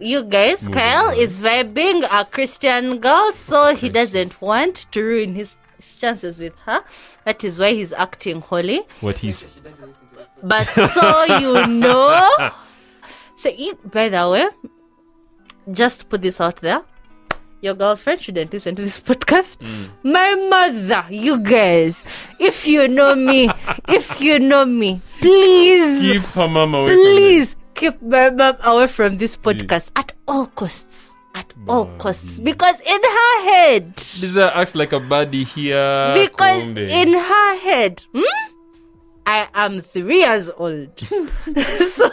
You 0.02 0.24
guys, 0.24 0.64
Moving 0.64 0.80
Kyle 0.80 1.10
on. 1.10 1.14
is 1.16 1.40
vibing 1.40 2.08
a 2.12 2.26
Christian 2.26 2.98
girl, 2.98 3.34
so 3.34 3.76
he 3.76 3.88
doesn't 3.88 4.42
want 4.42 4.88
to 4.92 5.04
ruin 5.04 5.36
his, 5.36 5.58
his 5.78 5.98
chances 6.00 6.40
with 6.40 6.58
her. 6.62 6.84
That 7.26 7.44
is 7.44 7.60
why 7.60 7.74
he's 7.74 7.94
acting 7.94 8.42
holy. 8.42 8.82
What 9.02 9.20
he's 9.20 9.46
But 10.42 10.66
so 10.66 11.24
you 11.40 11.68
know, 11.68 12.52
so 13.38 13.50
you, 13.50 13.78
by 13.86 14.10
the 14.10 14.28
way, 14.28 14.48
just 15.72 16.10
put 16.10 16.24
this 16.24 16.42
out 16.42 16.56
there, 16.58 16.82
your 17.62 17.76
girlfriend 17.76 18.22
shouldn't 18.22 18.52
listen 18.52 18.76
to 18.78 18.82
this 18.82 19.00
podcast. 19.00 19.58
Mm. 19.60 19.90
My 20.04 20.34
mother, 20.34 21.06
you 21.14 21.38
guys, 21.38 22.04
if 22.40 22.66
you 22.66 22.88
know 22.88 23.14
me, 23.14 23.52
if 23.88 24.20
you 24.20 24.40
know 24.40 24.66
me, 24.66 25.00
please, 25.20 26.02
keep 26.02 26.24
her 26.34 26.48
mom 26.48 26.74
away 26.74 26.88
please 26.96 27.56
keep 27.74 28.02
my 28.02 28.30
mom 28.30 28.58
away 28.64 28.88
from 28.88 29.18
this 29.18 29.36
mm. 29.36 29.44
podcast 29.44 29.90
at 29.96 30.14
all 30.28 30.48
costs. 30.48 31.12
At 31.34 31.54
all 31.68 31.88
mm. 31.88 31.98
costs, 31.98 32.40
because 32.40 32.82
in 32.82 33.02
her 33.02 33.44
head, 33.50 33.96
this. 33.96 34.22
Lisa 34.22 34.52
acts 34.56 34.76
like 34.76 34.92
a 34.92 35.00
baddie 35.00 35.48
here. 35.48 36.12
because 36.14 36.76
in 36.76 37.14
her 37.14 37.56
head, 37.56 38.04
hmm, 38.14 38.52
I 39.26 39.48
am 39.54 39.82
three 39.82 40.20
years 40.20 40.50
old. 40.58 40.90
so 41.00 42.12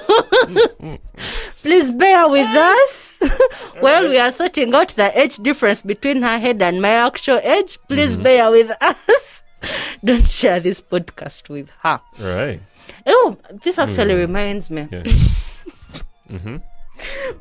please 1.62 1.90
bear 1.90 2.28
with 2.28 2.46
us. 2.46 3.16
While 3.80 4.08
we 4.08 4.18
are 4.18 4.30
sorting 4.30 4.74
out 4.74 4.90
the 4.90 5.10
age 5.18 5.36
difference 5.38 5.82
between 5.82 6.22
her 6.22 6.38
head 6.38 6.62
and 6.62 6.80
my 6.80 6.90
actual 6.90 7.40
age, 7.42 7.78
please 7.88 8.12
mm-hmm. 8.12 8.22
bear 8.22 8.50
with 8.50 8.70
us. 8.80 9.42
Don't 10.04 10.28
share 10.28 10.60
this 10.60 10.80
podcast 10.80 11.48
with 11.48 11.70
her. 11.82 12.00
right. 12.18 12.60
Oh, 13.06 13.36
this 13.62 13.78
actually 13.78 14.14
reminds 14.14 14.70
me. 14.70 14.88
Yeah. 14.90 15.02
mm-hmm. 16.30 16.56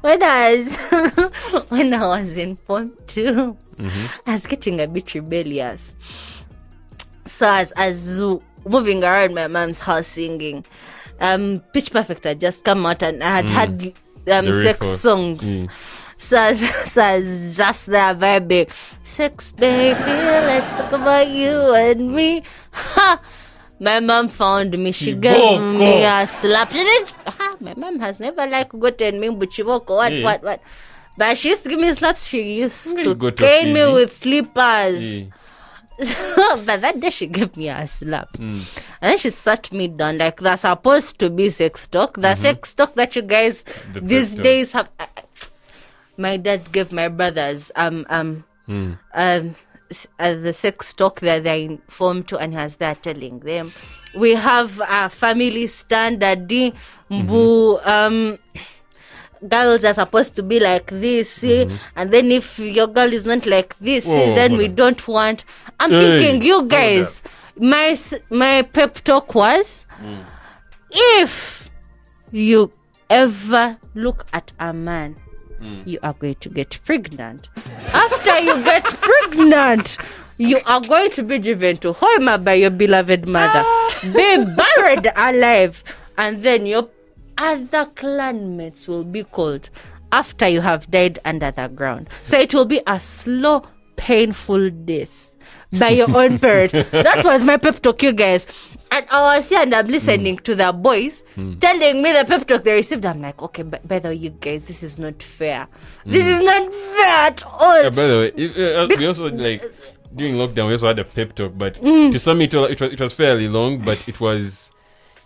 When 0.01 0.23
I 0.23 0.55
was 0.57 0.75
when 1.69 1.93
I 1.93 2.07
was 2.07 2.37
in 2.37 2.55
form 2.57 2.93
2 3.07 3.57
I 4.27 4.33
was 4.33 4.45
getting 4.45 4.79
a 4.79 4.87
bit 4.87 5.13
rebellious. 5.15 5.93
So 7.25 7.47
as 7.47 7.71
as 7.73 8.21
moving 8.65 9.03
around 9.03 9.33
my 9.33 9.47
mom's 9.47 9.79
house 9.79 10.07
singing, 10.07 10.65
um, 11.19 11.61
Pitch 11.73 11.91
Perfect 11.91 12.23
had 12.23 12.39
just 12.39 12.63
come 12.63 12.85
out 12.85 13.01
and 13.01 13.23
I 13.23 13.41
had 13.41 13.49
had 13.49 13.93
um 14.31 14.53
sex 14.53 14.85
songs. 15.01 15.43
Mm. 15.43 15.69
So, 16.17 16.53
so 16.85 17.21
just 17.53 17.85
there 17.87 18.15
vibing. 18.15 18.69
Sex, 19.03 19.51
baby, 19.51 19.99
let's 19.99 20.77
talk 20.77 20.91
about 20.91 21.29
you 21.29 21.73
and 21.73 22.13
me. 22.13 22.43
Ha! 22.71 23.21
My 23.79 23.99
mom 23.99 24.27
found 24.29 24.77
me. 24.77 24.91
She 24.91 25.13
gave 25.13 25.61
me 25.61 26.03
a 26.03 26.25
slap. 26.25 26.71
She 26.71 26.83
didn't. 26.83 27.09
Ha! 27.27 27.55
My 27.61 27.73
mom 27.75 27.99
has 27.99 28.19
never 28.19 28.47
like 28.47 28.69
gotten 28.77 29.19
me, 29.19 29.29
but 29.29 29.53
she 29.53 29.63
woke 29.63 29.89
what, 29.89 30.11
Yeah. 30.11 30.23
what, 30.23 30.43
what. 30.43 30.61
But 31.17 31.37
she 31.37 31.49
used 31.49 31.63
to 31.63 31.69
give 31.69 31.79
me 31.79 31.93
slaps. 31.93 32.25
She 32.27 32.59
used 32.61 32.83
to 32.97 33.15
cane 33.33 33.73
me 33.73 33.91
with 33.93 34.15
slippers. 34.17 35.01
Yeah. 35.03 35.25
but 36.65 36.81
that 36.81 36.99
day 36.99 37.09
she 37.09 37.25
gave 37.25 37.57
me 37.57 37.69
a 37.69 37.87
slap. 37.87 38.29
And 38.37 38.61
then 39.01 39.17
she 39.17 39.31
sat 39.31 39.71
me 39.71 39.87
down 39.87 40.19
like 40.19 40.39
that's 40.39 40.61
supposed 40.61 41.17
to 41.19 41.29
be 41.31 41.49
sex 41.49 41.87
talk. 41.87 42.17
The 42.21 42.35
sex 42.35 42.73
talk 42.75 42.93
that 42.95 43.15
you 43.15 43.23
guys 43.23 43.63
The 43.93 44.01
these 44.01 44.35
talk. 44.35 44.43
days 44.43 44.71
have. 44.73 44.89
my 46.17 46.37
dad 46.37 46.71
gave 46.71 46.91
my 46.91 47.07
brothers 47.07 47.71
um 47.75 48.05
um 48.09 48.43
um 49.13 49.55
uh, 50.19 50.33
the 50.33 50.53
sex 50.53 50.93
talk 50.93 51.19
that 51.21 51.43
they're 51.43 51.57
informed 51.57 52.27
to 52.29 52.37
and 52.37 52.55
as 52.57 52.75
they're 52.77 52.95
telling 52.95 53.39
them. 53.39 53.71
We 54.15 54.35
have 54.35 54.81
a 54.87 55.09
family 55.09 55.67
standard 55.67 56.47
di 56.47 56.73
mbu 57.11 57.79
um 57.87 58.39
girls 59.47 59.83
are 59.85 59.93
supposed 59.93 60.35
to 60.35 60.43
be 60.43 60.59
like 60.59 60.87
this 60.87 61.43
eh, 61.43 61.69
and 61.95 62.11
then 62.11 62.31
if 62.31 62.57
your 62.57 62.87
girl 62.87 63.13
is 63.13 63.25
not 63.25 63.45
like 63.45 63.77
this 63.79 64.05
eh, 64.05 64.09
Whoa, 64.09 64.35
then 64.35 64.57
we 64.57 64.65
on. 64.67 64.75
don't 64.75 65.07
want 65.07 65.45
i'm 65.79 65.91
Hey, 65.91 66.19
thinking 66.19 66.41
you 66.41 66.65
guys 66.67 67.21
my 67.55 67.95
my 68.31 68.63
pep 68.63 68.95
talk 69.05 69.35
was 69.35 69.85
if 70.91 71.69
you 72.31 72.71
ever 73.09 73.77
look 73.93 74.25
at 74.33 74.51
a 74.59 74.73
man 74.73 75.15
Mm. 75.59 75.87
you 75.87 75.99
are 76.03 76.13
going 76.13 76.35
to 76.35 76.49
get 76.49 76.77
pregnant. 76.85 77.49
After 77.93 78.39
you 78.39 78.63
get 78.63 78.83
pregnant 79.01 79.97
you 80.37 80.59
are 80.65 80.81
going 80.81 81.09
to 81.11 81.23
be 81.23 81.39
driven 81.39 81.77
to 81.77 81.93
Hoima 81.93 82.43
by 82.43 82.53
your 82.53 82.69
beloved 82.69 83.27
mother. 83.27 83.63
Ah. 83.65 83.99
Be 84.03 84.45
buried 84.55 85.11
alive. 85.15 85.83
And 86.17 86.43
then 86.43 86.65
your 86.65 86.89
other 87.37 87.85
clanmates 87.85 88.87
will 88.87 89.03
be 89.03 89.23
called 89.23 89.69
after 90.11 90.47
you 90.47 90.61
have 90.61 90.89
died 90.89 91.19
under 91.25 91.51
the 91.51 91.67
ground. 91.67 92.09
So 92.23 92.39
it 92.39 92.53
will 92.53 92.65
be 92.65 92.81
a 92.87 92.99
slow 92.99 93.63
painful 93.95 94.69
death 94.69 95.33
by 95.71 95.89
your 95.89 96.09
own 96.15 96.39
parent. 96.45 96.71
that 96.91 97.23
was 97.23 97.43
my 97.43 97.57
pep 97.57 97.81
talk, 97.81 98.01
you 98.03 98.13
guys. 98.13 98.45
And 98.91 99.05
I 99.11 99.37
was 99.37 99.49
here 99.49 99.61
and 99.61 99.73
I'm 99.75 99.87
listening 99.87 100.37
hmm. 100.37 100.43
to 100.43 100.55
the 100.55 100.71
boys 100.71 101.21
hmm. 101.35 101.59
telling 101.59 102.01
me 102.01 102.13
the 102.13 102.25
pep 102.25 102.47
talk 102.47 102.63
they 102.63 102.73
received. 102.73 103.05
I'm 103.05 103.21
like, 103.21 103.41
okay, 103.41 103.63
but 103.63 103.87
by 103.87 103.99
the 103.99 104.09
way, 104.09 104.15
you 104.15 104.29
guys, 104.29 104.65
this 104.65 104.81
is 104.81 104.97
not 104.97 105.21
fair. 105.21 105.67
This 106.05 106.23
hmm. 106.23 106.29
is 106.29 106.45
not 106.45 106.73
fair 106.73 107.07
at 107.27 107.43
all. 107.43 107.83
Yeah, 107.83 107.89
by 107.89 108.07
the 108.07 108.17
way, 108.19 108.31
if, 108.35 108.57
uh, 108.57 108.83
uh 108.83 108.87
we 108.87 109.05
also 109.05 109.29
like 109.29 109.63
during 110.15 110.35
lockdown 110.35 110.67
we 110.67 110.73
also 110.73 110.87
had 110.87 110.99
a 110.99 111.03
pep 111.03 111.35
talk, 111.35 111.57
but 111.57 111.75
to 111.75 112.17
some 112.19 112.41
it, 112.41 112.53
it 112.53 112.79
was 112.81 112.93
it 112.93 113.01
was 113.01 113.13
fairly 113.13 113.47
long, 113.49 113.79
but 113.79 114.07
it 114.07 114.19
was 114.21 114.71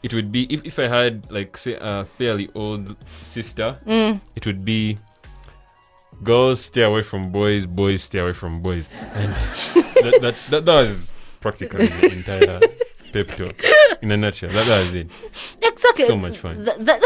it 0.02 0.14
would 0.14 0.32
be 0.32 0.52
if, 0.52 0.66
if 0.66 0.80
I 0.80 0.88
had 0.88 1.30
like 1.32 1.56
say 1.56 1.78
a 1.80 2.04
fairly 2.04 2.50
old 2.56 2.96
sister, 3.22 3.78
it 3.86 4.46
would 4.46 4.66
be 4.66 4.98
girls 6.24 6.64
stay 6.66 6.84
away 6.84 7.02
from 7.02 7.32
boys, 7.32 7.66
boys 7.66 8.04
stay 8.04 8.20
away 8.20 8.34
from 8.34 8.62
boys, 8.62 8.90
and 9.14 9.34
that, 10.04 10.18
that, 10.22 10.36
that 10.50 10.66
that 10.66 10.76
was 10.76 11.14
practically 11.40 11.88
the 11.88 12.12
entire 12.12 12.60
pep 13.14 13.28
talk 13.36 13.64
in 14.02 14.12
a 14.12 14.18
nutshell. 14.18 14.52
That, 14.52 14.66
that 14.68 14.80
was 14.86 14.96
it. 14.96 15.08
exactly. 15.62 16.06
So 16.06 16.18
much 16.18 16.38
fun. 16.38 16.66
Th- 16.66 16.78
th- 16.78 17.02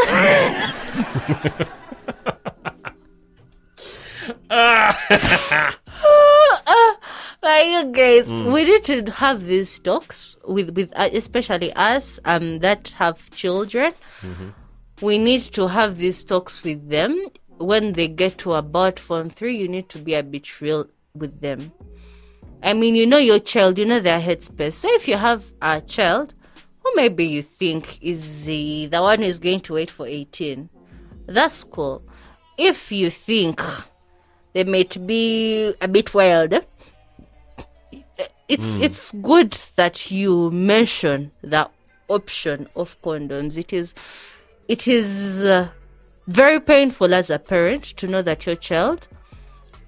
But 7.40 7.64
you 7.66 7.92
guys, 7.92 8.32
we 8.32 8.64
need 8.64 8.84
to 8.84 9.10
have 9.12 9.44
these 9.46 9.78
talks 9.78 10.36
with 10.46 10.70
with 10.76 10.92
uh, 10.96 11.08
especially 11.12 11.72
us 11.74 12.18
um 12.24 12.58
that 12.60 12.88
have 12.98 13.30
children. 13.30 13.92
We 15.02 15.18
need 15.18 15.42
to 15.52 15.68
have 15.68 15.98
these 15.98 16.24
talks 16.24 16.62
with 16.62 16.88
them 16.88 17.12
when 17.58 17.92
they 17.92 18.08
get 18.08 18.38
to 18.38 18.54
about 18.54 18.98
form 18.98 19.30
three. 19.30 19.56
You 19.56 19.68
need 19.68 19.88
to 19.90 19.98
be 19.98 20.14
a 20.14 20.22
bit 20.22 20.60
real 20.60 20.88
with 21.14 21.40
them. 21.40 21.72
I 22.62 22.72
mean, 22.72 22.94
you 22.94 23.06
know 23.06 23.18
your 23.18 23.38
child, 23.38 23.78
you 23.78 23.84
know 23.84 24.00
their 24.00 24.20
headspace. 24.20 24.74
So 24.74 24.88
if 24.94 25.06
you 25.06 25.16
have 25.16 25.44
a 25.60 25.80
child 25.80 26.34
who 26.82 26.92
maybe 26.94 27.24
you 27.24 27.42
think 27.42 28.02
is 28.02 28.46
the, 28.46 28.86
the 28.86 29.00
one 29.02 29.20
who's 29.20 29.38
going 29.38 29.60
to 29.62 29.74
wait 29.74 29.90
for 29.90 30.06
18, 30.06 30.68
that's 31.26 31.64
cool. 31.64 32.02
If 32.56 32.90
you 32.90 33.10
think 33.10 33.60
they 34.52 34.64
might 34.64 35.06
be 35.06 35.74
a 35.80 35.88
bit 35.88 36.14
wild, 36.14 36.54
it's 38.48 38.76
it's 38.76 39.12
good 39.12 39.52
that 39.74 40.10
you 40.10 40.50
mention 40.50 41.32
the 41.42 41.68
option 42.08 42.68
of 42.76 43.00
condoms. 43.02 43.58
It 43.58 43.72
is 43.72 43.92
it 44.68 44.86
is 44.88 45.44
uh, 45.44 45.68
very 46.26 46.60
painful 46.60 47.14
as 47.14 47.30
a 47.30 47.38
parent 47.38 47.84
to 47.84 48.06
know 48.06 48.22
that 48.22 48.46
your 48.46 48.56
child 48.56 49.06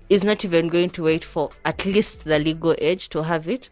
is 0.09 0.22
not 0.24 0.44
even 0.44 0.68
going 0.68 0.90
to 0.90 1.03
wait 1.05 1.24
for 1.24 1.51
at 1.64 1.85
least 1.85 2.24
the 2.24 2.38
legal 2.38 2.74
age 2.79 3.09
to 3.11 3.22
have 3.24 3.48
it 3.48 3.68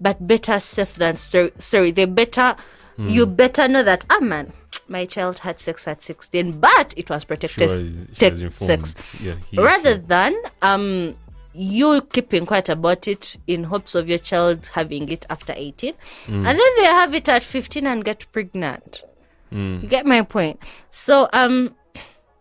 but 0.00 0.26
better 0.26 0.58
safe 0.60 0.94
than 0.94 1.16
sorry, 1.16 1.52
sorry 1.58 1.90
they 1.90 2.04
better 2.04 2.56
you 3.00 3.24
better 3.26 3.68
know 3.68 3.82
that 3.84 4.04
ah 4.10 4.18
man 4.18 4.52
my 4.88 5.04
child 5.04 5.38
had 5.40 5.60
sex 5.60 5.86
at 5.86 6.02
16 6.02 6.58
but 6.58 6.92
it 6.96 7.08
was 7.08 7.22
She 7.22 7.26
protected 7.26 7.70
was, 7.70 8.06
she 8.18 8.30
was 8.30 8.54
sex. 8.54 8.94
Yeah, 9.22 9.34
he- 9.48 9.56
rather 9.62 9.94
she- 9.94 10.00
than 10.00 10.34
um 10.62 11.14
you 11.54 12.02
keeping 12.12 12.44
quiet 12.46 12.68
about 12.68 13.06
it 13.06 13.36
in 13.46 13.64
hopes 13.64 13.94
of 13.94 14.08
your 14.08 14.18
child 14.18 14.70
having 14.72 15.08
it 15.10 15.26
after 15.30 15.52
18 15.56 15.94
and 16.26 16.44
then 16.46 16.58
they 16.76 16.84
have 16.84 17.14
it 17.14 17.28
at 17.28 17.42
15 17.44 17.86
and 17.86 18.04
get 18.04 18.26
pregnant. 18.32 19.02
You 19.50 19.86
get 19.88 20.04
my 20.04 20.22
point? 20.22 20.60
So 20.90 21.28
um 21.32 21.74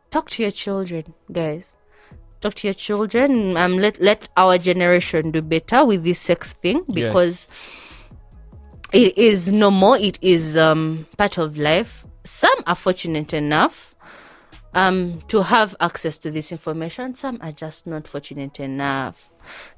talk 0.10 0.30
to 0.32 0.42
your 0.44 0.52
children 0.52 1.14
guys. 1.32 1.64
Talk 2.42 2.54
to 2.56 2.68
your 2.68 2.74
children. 2.74 3.58
Um 3.58 3.78
let 3.78 4.00
let 4.02 4.30
our 4.38 4.58
generation 4.58 5.32
do 5.32 5.42
better 5.42 5.86
with 5.86 6.04
this 6.04 6.20
sex 6.20 6.54
thing 6.54 6.84
because 6.92 7.48
it 8.94 9.18
is 9.18 9.52
no 9.52 9.72
more. 9.72 9.98
it 9.98 10.18
is 10.22 10.56
um 10.58 11.08
part 11.18 11.38
of 11.38 11.58
life. 11.58 12.06
Some 12.26 12.64
are 12.66 12.76
fortunate 12.76 13.34
enough 13.34 13.96
um 14.74 15.22
to 15.28 15.44
have 15.44 15.76
access 15.80 16.18
to 16.20 16.32
this 16.32 16.52
information. 16.52 17.16
Some 17.16 17.40
are 17.42 17.52
just 17.52 17.88
not 17.88 18.08
fortunate 18.08 18.60
enough 18.60 19.30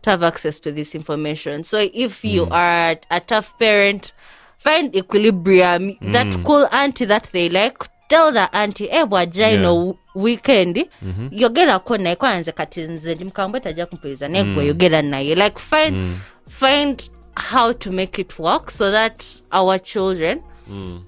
to 0.02 0.10
have 0.10 0.24
access 0.24 0.60
to 0.62 0.72
this 0.72 0.96
information. 0.96 1.64
So 1.64 1.90
if 1.94 2.26
you 2.26 2.48
are 2.52 2.98
a 3.10 3.20
tough 3.20 3.58
parent 3.58 4.14
find 4.60 4.96
equilibrium. 4.96 5.98
That 6.12 6.28
cool 6.44 6.68
auntie 6.72 7.06
that 7.06 7.30
they 7.32 7.50
like 7.50 7.78
tell 8.10 8.32
the 8.32 8.50
auntie 8.54 8.90
eh 8.92 9.06
bwajjaino 9.06 9.96
weekend. 10.16 10.78
Mm-hmm. 11.02 11.28
Yogera 11.32 11.80
ko 11.80 11.98
naye 11.98 12.16
kwanze 12.16 12.52
kati 12.52 12.82
nze 12.82 13.16
ndi 13.16 13.26
mukambwe 13.26 13.60
tajja 13.60 13.86
kumpuliriza 13.86 14.28
naye 14.28 14.44
gwe 14.44 14.64
mm. 14.64 14.68
yogera 14.68 15.02
naye. 15.02 15.36
Like 15.36 15.60
find 15.60 15.96
mm. 15.96 16.18
find 16.50 17.10
how 17.52 17.74
to 17.74 17.92
make 17.92 18.22
it 18.22 18.40
work 18.40 18.72
so 18.72 18.92
that 18.92 19.26
our 19.52 19.80
children 19.80 20.42
mm. 20.70 21.02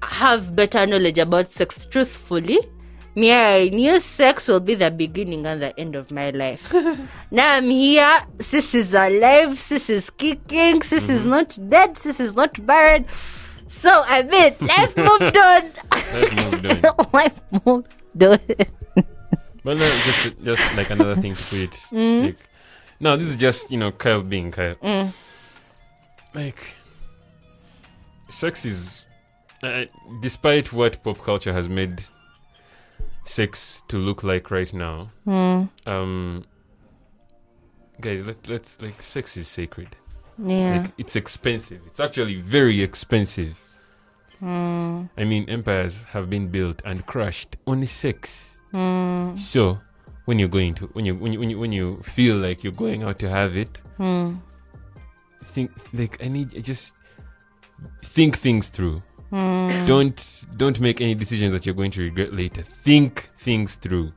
have 0.00 0.50
better 0.54 0.86
knowledge 0.86 1.20
about 1.22 1.46
sex 1.50 1.88
truthfully. 1.90 2.58
Me 3.16 3.32
i 3.32 3.70
knew 3.70 3.98
sex 4.00 4.46
will 4.48 4.60
be 4.60 4.74
the 4.74 4.90
beginning 4.90 5.46
and 5.46 5.62
the 5.62 5.80
end 5.80 5.94
of 5.96 6.10
my 6.10 6.30
life. 6.30 6.74
Now 7.30 7.56
i'm 7.56 7.70
here. 7.70 8.22
Sis 8.40 8.74
is 8.74 8.94
alive. 8.94 9.58
Sis 9.58 9.90
is 9.90 10.10
kicking. 10.10 10.82
Sis 10.82 11.08
is 11.08 11.20
mm-hmm. 11.20 11.30
not 11.30 11.58
dead. 11.68 11.96
Sis 11.98 12.20
is 12.20 12.34
not 12.34 12.66
buried 12.66 13.04
so 13.68 14.02
i 14.06 14.22
mean 14.22 14.54
life 14.60 14.96
moved 14.96 15.36
on 15.36 15.70
Life 15.92 16.34
moved 16.52 16.66
on. 16.86 17.06
life 17.12 17.40
moved 17.66 18.22
on 18.22 18.38
But 19.64 19.76
no, 19.78 19.88
just 20.04 20.44
just 20.44 20.76
like 20.76 20.90
another 20.90 21.16
thing 21.16 21.34
to 21.34 21.42
put 21.42 21.58
it. 21.58 21.76
Like, 22.26 22.38
no, 23.00 23.16
this 23.16 23.28
is 23.28 23.36
just 23.36 23.70
you 23.70 23.78
know 23.78 23.90
Kyle 23.90 24.22
being 24.22 24.52
Kyle. 24.52 24.76
Like, 26.34 26.74
sex 28.28 28.64
is, 28.64 29.04
uh, 29.62 29.84
despite 30.20 30.72
what 30.72 31.02
pop 31.02 31.18
culture 31.18 31.52
has 31.52 31.68
made 31.68 32.04
sex 33.24 33.82
to 33.88 33.96
look 33.98 34.22
like 34.22 34.50
right 34.52 34.72
now. 34.72 35.08
Um, 35.26 36.44
guys, 38.00 38.24
let, 38.24 38.48
let's 38.48 38.80
like 38.80 39.02
sex 39.02 39.36
is 39.36 39.48
sacred. 39.48 39.96
Yeah 40.38 40.82
Like, 40.82 40.92
it's 40.98 41.16
expensive. 41.16 41.80
It's 41.86 42.00
actually 42.00 42.40
very 42.40 42.82
expensive. 42.82 43.58
Hmm. 44.40 45.04
I 45.16 45.24
mean, 45.24 45.48
empires 45.48 46.02
have 46.10 46.28
been 46.28 46.48
built 46.48 46.82
and 46.84 47.04
crushed 47.06 47.56
on 47.66 47.84
sex. 47.86 48.54
Hmm. 48.72 49.34
So, 49.36 49.78
when 50.26 50.38
you're 50.38 50.48
going 50.48 50.74
to, 50.74 50.86
when 50.88 51.06
you, 51.06 51.14
when 51.14 51.32
you, 51.32 51.38
when 51.38 51.50
you, 51.50 51.58
when 51.58 51.72
you 51.72 51.96
feel 52.02 52.36
like 52.36 52.62
you're 52.62 52.72
going 52.72 53.02
out 53.02 53.18
to 53.20 53.30
have 53.30 53.56
it, 53.56 53.80
hmm. 53.96 54.34
think 55.42 55.70
like 55.94 56.22
I 56.22 56.28
need 56.28 56.62
just 56.62 56.94
think 58.04 58.36
things 58.36 58.68
through. 58.68 59.02
Don't 59.30 60.44
don't 60.56 60.80
make 60.80 61.00
any 61.00 61.14
decisions 61.14 61.52
that 61.52 61.66
you're 61.66 61.74
going 61.74 61.90
to 61.92 62.02
regret 62.02 62.32
later. 62.32 62.62
Think 62.62 63.30
things 63.38 63.76
through. 63.76 64.12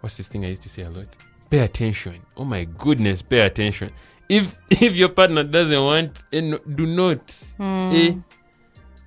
What's 0.00 0.16
this 0.16 0.28
thing 0.28 0.44
I 0.44 0.48
used 0.48 0.62
to 0.62 0.68
say 0.68 0.82
a 0.82 0.90
lot? 0.90 1.06
Pay 1.50 1.60
attention. 1.60 2.20
Oh 2.36 2.44
my 2.44 2.64
goodness, 2.64 3.22
pay 3.22 3.40
attention. 3.40 3.90
If 4.28 4.56
if 4.70 4.96
your 4.96 5.10
partner 5.10 5.42
doesn't 5.42 5.82
want, 5.82 6.22
and 6.32 6.58
do 6.76 6.86
not. 6.86 7.22
Eh, 7.60 8.14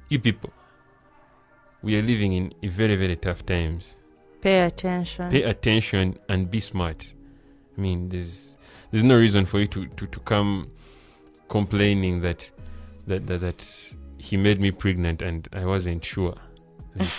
you 0.09 0.19
people, 0.19 0.51
we 1.81 1.97
are 1.97 2.01
living 2.01 2.33
in 2.33 2.53
very 2.63 2.95
very 2.95 3.15
tough 3.15 3.45
times. 3.45 3.97
pay 4.41 4.61
attention 4.61 5.29
Pay 5.29 5.43
attention 5.43 6.17
and 6.29 6.49
be 6.49 6.59
smart. 6.59 7.13
I 7.77 7.81
mean, 7.81 8.09
there's 8.09 8.55
there's 8.91 9.03
no 9.03 9.17
reason 9.17 9.45
for 9.45 9.59
you 9.59 9.67
to 9.67 9.87
to, 9.87 10.07
to 10.07 10.19
come 10.21 10.71
complaining 11.49 12.21
that 12.21 12.49
that 13.07 13.27
that, 13.27 13.41
that 13.41 13.95
he 14.17 14.37
made 14.37 14.59
me 14.59 14.71
pregnant 14.71 15.21
and 15.21 15.47
I 15.53 15.65
wasn't 15.65 16.03
sure. 16.03 16.35
Like, 16.95 17.09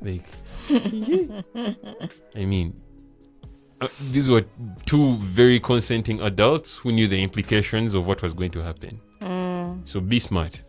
like 0.00 0.26
I 2.36 2.44
mean, 2.44 2.74
uh, 3.80 3.88
these 4.10 4.28
were 4.30 4.44
two 4.86 5.16
very 5.18 5.58
consenting 5.60 6.20
adults 6.20 6.76
who 6.76 6.92
knew 6.92 7.08
the 7.08 7.22
implications 7.22 7.94
of 7.94 8.06
what 8.06 8.22
was 8.22 8.32
going 8.32 8.50
to 8.52 8.62
happen. 8.62 8.98
Mm. 9.20 9.88
So 9.88 10.00
be 10.00 10.18
smart. 10.18 10.62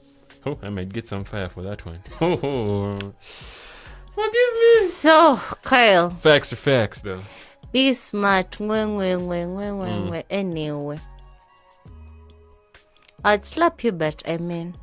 Oh, 0.46 0.58
I 0.64 0.70
might 0.70 0.92
get 0.92 1.08
some 1.08 1.24
fire 1.24 1.50
for 1.50 1.62
that 1.64 1.86
one. 1.86 2.00
Oh, 2.22 2.98
forgive 4.16 4.54
me. 4.84 4.90
So, 4.92 5.40
Kyle, 5.64 6.10
Facts 6.12 6.52
are 6.54 6.58
facts, 6.58 7.02
though. 7.02 7.24
be 7.72 7.94
smart. 7.94 8.52
Ngwe, 8.60 8.88
ngwe, 8.88 9.18
ngwe, 9.18 9.46
ngwe, 9.46 9.72
ngwe, 9.72 10.24
Mm. 10.24 10.24
Anyway, 10.30 11.00
I'd 13.24 13.46
slap 13.46 13.84
you, 13.84 13.92
but 13.92 14.24
I 14.28 14.38
mean, 14.38 14.74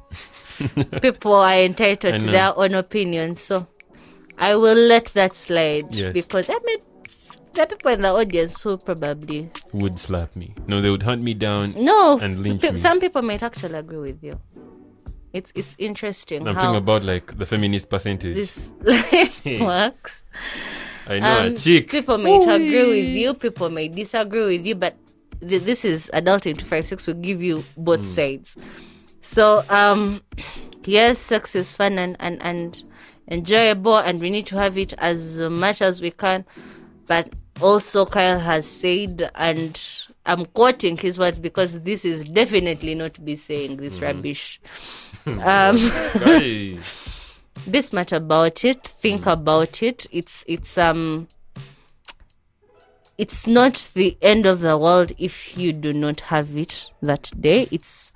people 1.03 1.35
are 1.35 1.59
entitled 1.61 2.21
to 2.21 2.27
their 2.27 2.57
own 2.57 2.75
opinions. 2.75 3.41
So, 3.43 3.67
I 4.39 4.55
will 4.55 4.77
let 4.77 5.07
that 5.15 5.35
slide 5.35 5.95
Yes. 5.95 6.13
because 6.13 6.49
I 6.49 6.59
mean, 6.65 6.79
there 7.55 7.65
are 7.65 7.67
people 7.67 7.91
in 7.93 8.03
the 8.03 8.09
audience 8.13 8.63
who 8.63 8.77
probably 8.79 9.51
Would 9.73 9.99
slap 9.99 10.35
me. 10.37 10.55
No, 10.67 10.81
they 10.81 10.91
would 10.91 11.03
hunt 11.03 11.23
me 11.23 11.35
down. 11.35 11.75
no. 11.77 12.19
And 12.21 12.43
lynch 12.43 12.63
pe- 12.63 12.73
me. 12.73 12.77
Some 12.77 13.01
people 13.01 13.23
might 13.23 13.43
actually 13.43 13.75
agree 13.79 13.99
with 13.99 14.23
you. 14.23 14.39
It's 15.33 15.53
it's 15.55 15.77
interesting 15.79 16.49
I'm 16.49 16.55
talking 16.55 16.77
about 16.77 17.05
like 17.05 17.37
the 17.37 17.45
feminist 17.47 17.91
percentage. 17.91 18.35
this 18.35 18.71
works. 19.61 20.23
I 21.07 21.19
know 21.21 21.39
Um, 21.41 21.47
a 21.55 21.57
chick. 21.59 21.91
People 21.91 22.19
may 22.19 22.37
agree 22.37 22.87
with 22.89 23.17
you, 23.17 23.35
people 23.35 23.71
may 23.71 23.89
disagree 23.89 24.57
with 24.57 24.67
you, 24.67 24.75
but 24.75 24.97
th- 25.41 25.63
this 25.63 25.85
is 25.85 26.11
adult 26.13 26.43
adulting 26.43 26.59
256 26.59 27.07
will 27.07 27.15
give 27.15 27.43
you 27.43 27.65
both 27.77 28.05
sides. 28.07 28.57
So, 29.23 29.65
um, 29.69 30.23
yes, 30.85 31.19
sex 31.19 31.55
is 31.55 31.75
fun 31.75 31.99
and, 31.99 32.17
and, 32.21 32.41
and 32.43 32.83
enjoyable, 33.31 33.97
and 33.97 34.21
we 34.21 34.31
need 34.31 34.47
to 34.47 34.57
have 34.57 34.79
it 34.79 34.95
as 34.99 35.39
much 35.41 35.83
as 35.83 36.01
we 36.01 36.11
can. 36.11 36.45
But 37.09 37.33
also, 37.61 38.07
Kyle 38.07 38.39
has 38.39 38.67
said, 38.67 39.31
and 39.35 39.81
I'm 40.25 40.45
quoting 40.47 40.97
his 40.97 41.19
words 41.19 41.41
because 41.41 41.81
this 41.81 42.05
is 42.05 42.23
definitely 42.25 42.95
not 42.95 43.25
be 43.25 43.35
saying 43.35 43.79
this 43.79 43.99
rubbish. 44.01 44.61
Um, 45.27 45.77
Guy. 45.77 46.79
be 47.71 47.83
smart 47.83 48.13
about 48.13 48.65
it. 48.65 48.83
Think 48.83 49.27
about 49.27 49.83
it. 49.83 50.07
It's 50.11 50.43
it's 50.47 50.79
um 50.79 51.29
it's 53.19 53.47
not 53.47 53.89
the 53.93 54.17
end 54.23 54.47
of 54.47 54.61
the 54.61 54.79
world 54.79 55.13
if 55.19 55.59
you 55.59 55.75
do 55.75 55.93
not 55.93 56.21
have 56.21 56.57
it 56.57 56.87
that 57.03 57.31
day. 57.39 57.69
It's 57.71 58.11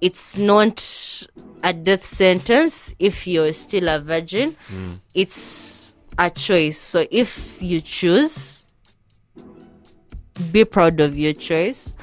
it's 0.00 0.38
not 0.38 1.26
a 1.62 1.74
death 1.74 2.06
sentence 2.06 2.94
if 2.98 3.26
you're 3.26 3.52
still 3.52 3.88
a 3.88 3.98
virgin. 3.98 4.54
It's 5.14 5.77
a 6.18 6.30
choice 6.30 6.78
so 6.80 7.06
if 7.10 7.60
you 7.62 7.80
choose 7.80 8.64
be 10.52 10.64
proud 10.64 11.00
of 11.00 11.16
your 11.18 11.32
choice 11.32 11.94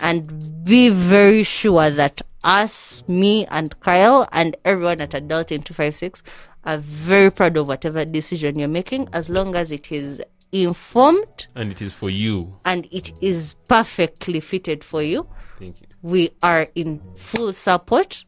and 0.00 0.64
be 0.64 0.88
very 0.88 1.44
sure 1.44 1.90
that 1.90 2.20
us, 2.42 3.02
me, 3.08 3.46
and 3.46 3.78
Kyle, 3.80 4.28
and 4.32 4.54
everyone 4.66 5.00
at 5.00 5.10
Adulting 5.12 5.64
256 5.64 6.22
are 6.64 6.76
very 6.78 7.30
proud 7.30 7.56
of 7.56 7.68
whatever 7.68 8.04
decision 8.04 8.58
you're 8.58 8.68
making 8.68 9.08
as 9.12 9.30
long 9.30 9.54
as 9.54 9.70
it 9.70 9.90
is 9.92 10.20
informed 10.52 11.46
and 11.54 11.70
it 11.70 11.80
is 11.80 11.92
for 11.92 12.10
you. 12.10 12.58
and 12.64 12.86
it 12.90 13.12
is 13.22 13.54
perfectly 13.68 14.40
fitted 14.40 14.82
for 14.84 15.02
you. 15.02 15.26
Thank 15.58 15.80
you. 15.80 15.86
We 16.02 16.30
are 16.42 16.66
in 16.74 17.00
full 17.16 17.52
support. 17.52 18.24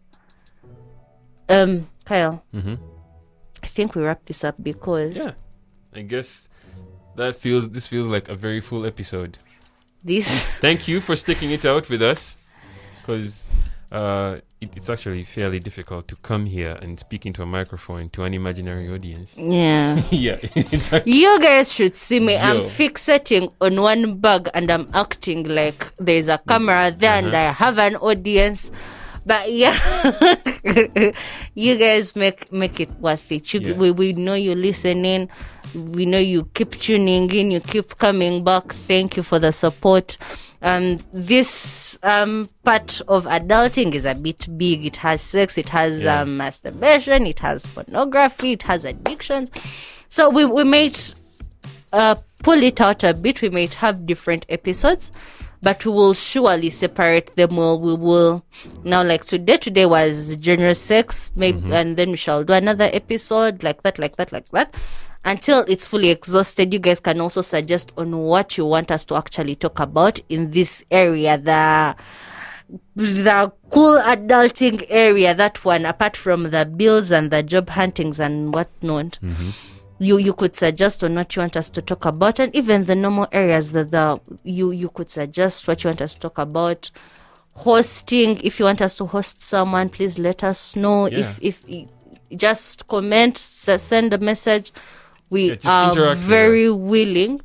Um, 1.48 1.88
Kyle, 2.04 2.42
Mhm. 2.54 2.78
Think 3.76 3.94
we 3.94 4.02
wrap 4.02 4.24
this 4.24 4.42
up 4.48 4.56
because 4.70 5.16
Yeah. 5.16 5.32
I 5.94 6.02
guess 6.12 6.48
that 7.16 7.36
feels 7.36 7.64
this 7.76 7.86
feels 7.86 8.08
like 8.16 8.26
a 8.28 8.34
very 8.46 8.60
full 8.68 8.84
episode. 8.92 9.32
this 10.04 10.26
Thank 10.66 10.88
you 10.88 11.00
for 11.06 11.14
sticking 11.24 11.50
it 11.56 11.64
out 11.72 11.84
with 11.92 12.02
us, 12.12 12.38
because 13.00 13.44
uh, 13.92 14.38
it, 14.60 14.70
it's 14.78 14.88
actually 14.94 15.24
fairly 15.24 15.60
difficult 15.60 16.08
to 16.08 16.16
come 16.28 16.44
here 16.46 16.74
and 16.82 16.98
speak 16.98 17.24
into 17.28 17.40
a 17.42 17.46
microphone 17.58 18.08
to 18.14 18.22
an 18.24 18.32
imaginary 18.34 18.86
audience. 18.96 19.30
yeah. 19.36 20.02
yeah, 20.10 20.38
ac- 20.56 21.02
You 21.06 21.32
guys 21.40 21.72
should 21.72 21.96
see 21.96 22.20
me. 22.20 22.34
I'm 22.36 22.60
fixating 22.80 23.52
on 23.60 23.80
one 23.80 24.16
bug 24.26 24.48
and 24.54 24.70
I'm 24.70 24.86
acting 24.94 25.40
like 25.60 25.80
there's 25.98 26.28
a 26.28 26.38
camera 26.48 26.84
there 26.96 27.12
and 27.20 27.28
Uh-huh. 27.34 27.48
I 27.50 27.52
have 27.64 27.78
an 27.78 27.96
audience. 27.96 28.70
But 29.26 29.52
yeah, 29.52 29.76
you 31.54 31.76
guys 31.76 32.14
make 32.14 32.52
make 32.52 32.78
it 32.80 32.90
worth 33.00 33.30
it. 33.32 33.52
You, 33.52 33.60
Yeah. 33.60 33.72
we, 33.74 33.90
we 33.90 34.12
know 34.12 34.34
you're 34.34 34.54
listening. 34.54 35.28
We 35.74 36.06
know 36.06 36.18
you 36.18 36.44
keep 36.54 36.70
tuning 36.72 37.30
in. 37.32 37.50
You 37.50 37.60
keep 37.60 37.98
coming 37.98 38.44
back. 38.44 38.72
Thank 38.72 39.16
you 39.16 39.22
for 39.24 39.38
the 39.38 39.52
support. 39.52 40.16
Um, 40.62 40.98
this 41.12 41.98
um 42.02 42.48
part 42.64 43.00
of 43.08 43.24
adulting 43.24 43.94
is 43.94 44.04
a 44.04 44.14
bit 44.14 44.46
big. 44.56 44.86
It 44.86 44.96
has 44.96 45.20
sex. 45.20 45.58
It 45.58 45.68
has 45.70 46.00
Yeah. 46.00 46.20
um, 46.22 46.36
masturbation. 46.36 47.26
It 47.26 47.40
has 47.40 47.66
pornography. 47.66 48.52
It 48.52 48.62
has 48.62 48.84
addictions. 48.84 49.50
So 50.08 50.30
we 50.30 50.44
we 50.44 50.62
might 50.64 51.14
uh, 51.92 52.14
pull 52.44 52.62
it 52.62 52.80
out 52.80 53.02
a 53.02 53.12
bit. 53.12 53.42
We 53.42 53.50
might 53.50 53.74
have 53.74 54.06
different 54.06 54.46
episodes, 54.48 55.10
but 55.66 55.84
we 55.84 55.90
will 55.90 56.14
surely 56.14 56.70
separate 56.70 57.34
them. 57.34 57.56
Well, 57.56 57.76
we 57.76 57.94
will 57.94 58.44
now 58.84 59.02
like 59.02 59.24
today. 59.24 59.56
Today 59.56 59.84
was 59.84 60.36
January 60.36 60.74
6th, 60.74 61.32
maybe, 61.34 61.62
mm-hmm. 61.62 61.72
and 61.72 61.96
then 61.96 62.12
we 62.12 62.16
shall 62.16 62.44
do 62.44 62.52
another 62.52 62.88
episode 62.92 63.64
like 63.64 63.82
that, 63.82 63.98
like 63.98 64.14
that, 64.14 64.30
like 64.30 64.48
that. 64.50 64.72
Until 65.24 65.64
it's 65.66 65.84
fully 65.84 66.10
exhausted, 66.10 66.72
you 66.72 66.78
guys 66.78 67.00
can 67.00 67.20
also 67.20 67.40
suggest 67.40 67.90
on 67.96 68.12
what 68.12 68.56
you 68.56 68.64
want 68.64 68.92
us 68.92 69.04
to 69.06 69.16
actually 69.16 69.56
talk 69.56 69.80
about 69.80 70.20
in 70.28 70.52
this 70.52 70.84
area. 70.92 71.36
The 71.36 71.96
the 72.94 73.52
cool 73.70 73.98
adulting 73.98 74.86
area, 74.88 75.34
that 75.34 75.64
one, 75.64 75.84
apart 75.84 76.16
from 76.16 76.50
the 76.50 76.64
bills 76.64 77.10
and 77.10 77.32
the 77.32 77.42
job 77.42 77.70
huntings 77.70 78.20
and 78.20 78.54
whatnot 78.54 79.18
mm-hmm. 79.20 79.50
You 79.98 80.18
you 80.18 80.32
could 80.34 80.56
suggest 80.56 81.02
on 81.02 81.14
what 81.14 81.34
you 81.34 81.40
want 81.40 81.56
us 81.56 81.68
to 81.70 81.80
talk 81.82 82.04
about 82.04 82.38
and 82.38 82.54
even 82.54 82.84
the 82.84 82.94
normal 82.94 83.26
areas 83.32 83.72
that 83.72 83.90
the 83.90 84.20
you 84.44 84.70
you 84.70 84.88
could 84.90 85.10
suggest 85.10 85.66
what 85.66 85.82
you 85.82 85.88
want 85.88 86.00
us 86.02 86.14
to 86.14 86.20
talk 86.20 86.38
about 86.38 86.90
hosting 87.54 88.38
if 88.42 88.58
you 88.58 88.66
want 88.66 88.82
us 88.82 88.96
to 88.96 89.06
host 89.06 89.42
someone 89.42 89.88
please 89.88 90.18
let 90.18 90.44
us 90.44 90.76
know 90.76 91.06
Yeah. 91.06 91.18
if 91.18 91.38
if 91.42 91.88
just 92.36 92.86
comment 92.88 93.38
send 93.38 94.12
a 94.12 94.18
message 94.18 94.72
we 95.30 95.50
Yeah, 95.50 95.58
are 95.64 96.14
very 96.14 96.70
willing 96.70 97.40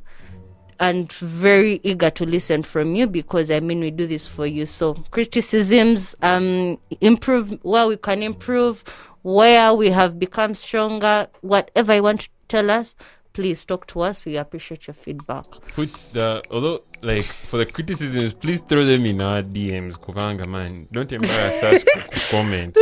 and 0.82 1.12
very 1.12 1.80
eager 1.84 2.10
to 2.10 2.26
listen 2.26 2.62
from 2.64 2.94
you 2.94 3.06
because 3.06 3.50
I 3.50 3.60
mean 3.60 3.80
we 3.80 3.90
do 3.92 4.06
this 4.06 4.26
for 4.26 4.46
you. 4.46 4.66
So 4.66 4.94
criticisms, 5.12 6.16
um, 6.22 6.78
improve 7.00 7.58
where 7.62 7.86
we 7.86 7.96
can 7.96 8.20
improve, 8.22 8.82
where 9.22 9.72
we 9.74 9.90
have 9.90 10.18
become 10.18 10.54
stronger, 10.54 11.28
whatever 11.40 11.94
you 11.94 12.02
want 12.02 12.20
to 12.22 12.28
tell 12.54 12.68
us, 12.70 12.94
please 13.32 13.64
talk 13.64 13.86
to 13.92 13.96
us. 14.08 14.24
We 14.26 14.36
appreciate 14.44 14.82
your 14.88 14.94
feedback. 15.04 15.46
put 15.74 15.92
the 16.12 16.42
although 16.50 16.80
like 17.02 17.26
for 17.50 17.56
the 17.62 17.66
criticisms, 17.76 18.34
please 18.42 18.60
throw 18.68 18.84
them 18.84 19.06
in 19.12 19.20
our 19.28 19.42
DMs. 19.42 19.94
Kovanga 20.04 20.46
man, 20.46 20.86
don't 20.92 21.10
embarrass 21.18 21.62
us. 21.70 21.82
comment. 22.30 22.72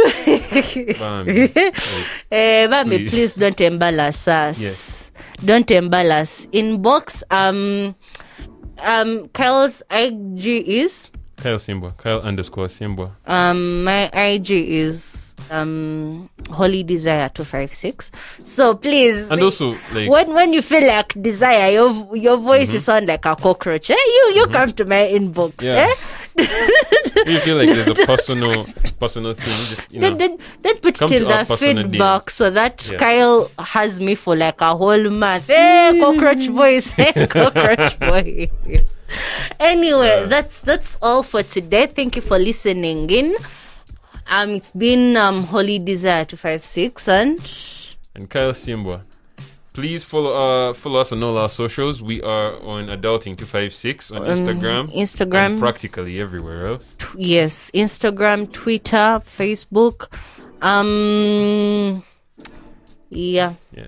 Bam. 1.01 1.25
Like, 1.31 2.07
Eh, 2.31 2.67
Bambi, 2.73 2.97
Please. 2.99 3.11
please. 3.13 3.33
don't 3.43 3.61
embarrass 3.61 4.27
us. 4.29 4.59
Yes. 4.59 4.81
Don't 5.51 5.71
embarrass. 5.71 6.47
Inbox, 6.53 7.23
um, 7.31 7.95
um, 8.93 9.29
Kyle's 9.39 9.83
IG 9.91 10.45
is 10.83 11.09
Kyle 11.41 11.59
Simba, 11.59 11.95
Kyle 11.97 12.21
underscore 12.21 12.69
Simba. 12.69 13.17
Um, 13.27 13.85
my 13.85 14.11
IG 14.13 14.51
is 14.51 15.35
um 15.51 16.29
Holy 16.51 16.83
Desire 16.83 17.29
two 17.31 17.45
five 17.45 17.73
six. 17.73 18.11
So 18.45 18.75
please, 18.75 19.27
And 19.31 19.43
also 19.43 19.77
like 19.93 20.09
when 20.09 20.33
when 20.35 20.53
you 20.53 20.63
feel 20.63 20.87
like 20.87 21.21
desire, 21.21 21.71
your 21.73 22.17
your 22.17 22.37
voice 22.37 22.73
is 22.73 22.85
sound 22.85 23.07
like 23.07 23.25
a 23.25 23.35
cockroach. 23.37 23.91
Eh? 23.91 23.97
You 23.97 24.33
you 24.37 24.47
come 24.49 24.73
to 24.73 24.85
my 24.85 25.09
inbox. 25.13 25.63
Yeah. 25.63 25.89
Eh? 25.89 25.95
you 27.27 27.39
feel 27.41 27.57
like 27.57 27.69
there's 27.69 27.89
a 27.89 27.95
personal 28.07 28.67
personal 28.99 29.35
thing, 29.35 29.67
just 29.69 29.93
you 29.93 30.01
know. 30.01 30.11
Then, 30.15 30.19
then, 30.19 30.39
then 30.63 30.77
put 30.79 31.01
it 31.03 31.13
in 31.13 31.29
the 31.29 31.57
feedback 31.57 32.31
so 32.31 32.51
that 32.51 32.89
Yeah. 32.91 32.99
Kyle 32.99 33.51
has 33.59 34.01
me 34.01 34.15
for 34.15 34.37
like 34.37 34.61
a 34.61 34.77
whole 34.77 35.11
month. 35.11 35.47
Hey, 35.47 35.99
cockroach 36.01 36.47
voice. 36.49 36.91
Hey, 36.93 37.27
cockroach 37.27 37.97
voice. 37.99 38.93
Anyway, 39.59 40.25
that's 40.27 40.61
that's 40.61 40.97
all 41.03 41.23
for 41.23 41.43
today. 41.43 41.87
Thank 41.87 42.17
you 42.17 42.23
for 42.23 42.39
listening 42.39 43.11
in. 43.11 43.37
Um, 44.29 44.51
it's 44.51 44.71
been 44.71 45.17
um 45.17 45.45
Holy 45.45 45.79
Desire 45.79 46.25
two 46.25 46.37
five 46.37 46.63
six 46.65 47.09
and 47.09 47.39
and 48.15 48.31
Kyle 48.31 48.55
Simba. 48.55 49.05
Please 49.81 50.05
follow 50.05 50.33
uh 50.37 50.75
follow 50.75 51.01
us 51.01 51.11
on 51.13 51.23
all 51.23 51.39
our 51.39 51.49
socials. 51.49 52.03
We 52.03 52.21
are 52.21 52.53
on 52.67 52.89
Adulting 52.89 53.35
two 53.39 53.47
five 53.47 53.73
six 53.73 54.11
on 54.11 54.19
Um, 54.19 54.25
Instagram, 54.37 54.85
Instagram. 54.95 55.59
practically 55.59 56.21
everywhere 56.21 56.67
else. 56.67 56.95
Tw- 56.99 57.15
yes, 57.17 57.71
Instagram, 57.73 58.53
Twitter, 58.53 59.23
Facebook. 59.25 60.13
Um, 60.61 62.05
yeah, 63.09 63.55
Yeah, 63.75 63.87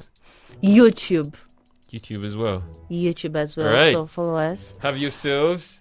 YouTube, 0.62 1.34
YouTube 1.93 2.24
as 2.24 2.38
well. 2.38 2.62
YouTube 2.90 3.36
as 3.36 3.55
well. 3.55 3.66
Alright. 3.68 3.95
So 3.99 4.07
follow 4.07 4.36
us. 4.36 4.72
Have 4.80 4.97
yourselves 4.97 5.78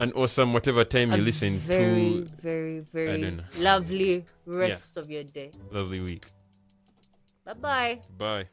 an 0.00 0.10
awesome 0.12 0.52
whatever 0.52 0.84
time 0.86 1.10
you 1.10 1.18
A 1.18 1.28
listen 1.30 1.52
very, 1.52 2.24
to. 2.24 2.26
very, 2.40 2.80
very 2.94 3.20
don't 3.20 3.42
lovely 3.58 4.24
rest 4.46 4.96
of 4.96 5.10
your 5.10 5.24
day. 5.24 5.50
Lovely 5.70 6.00
week. 6.00 6.24
Bye 7.44 8.00
bye. 8.16 8.46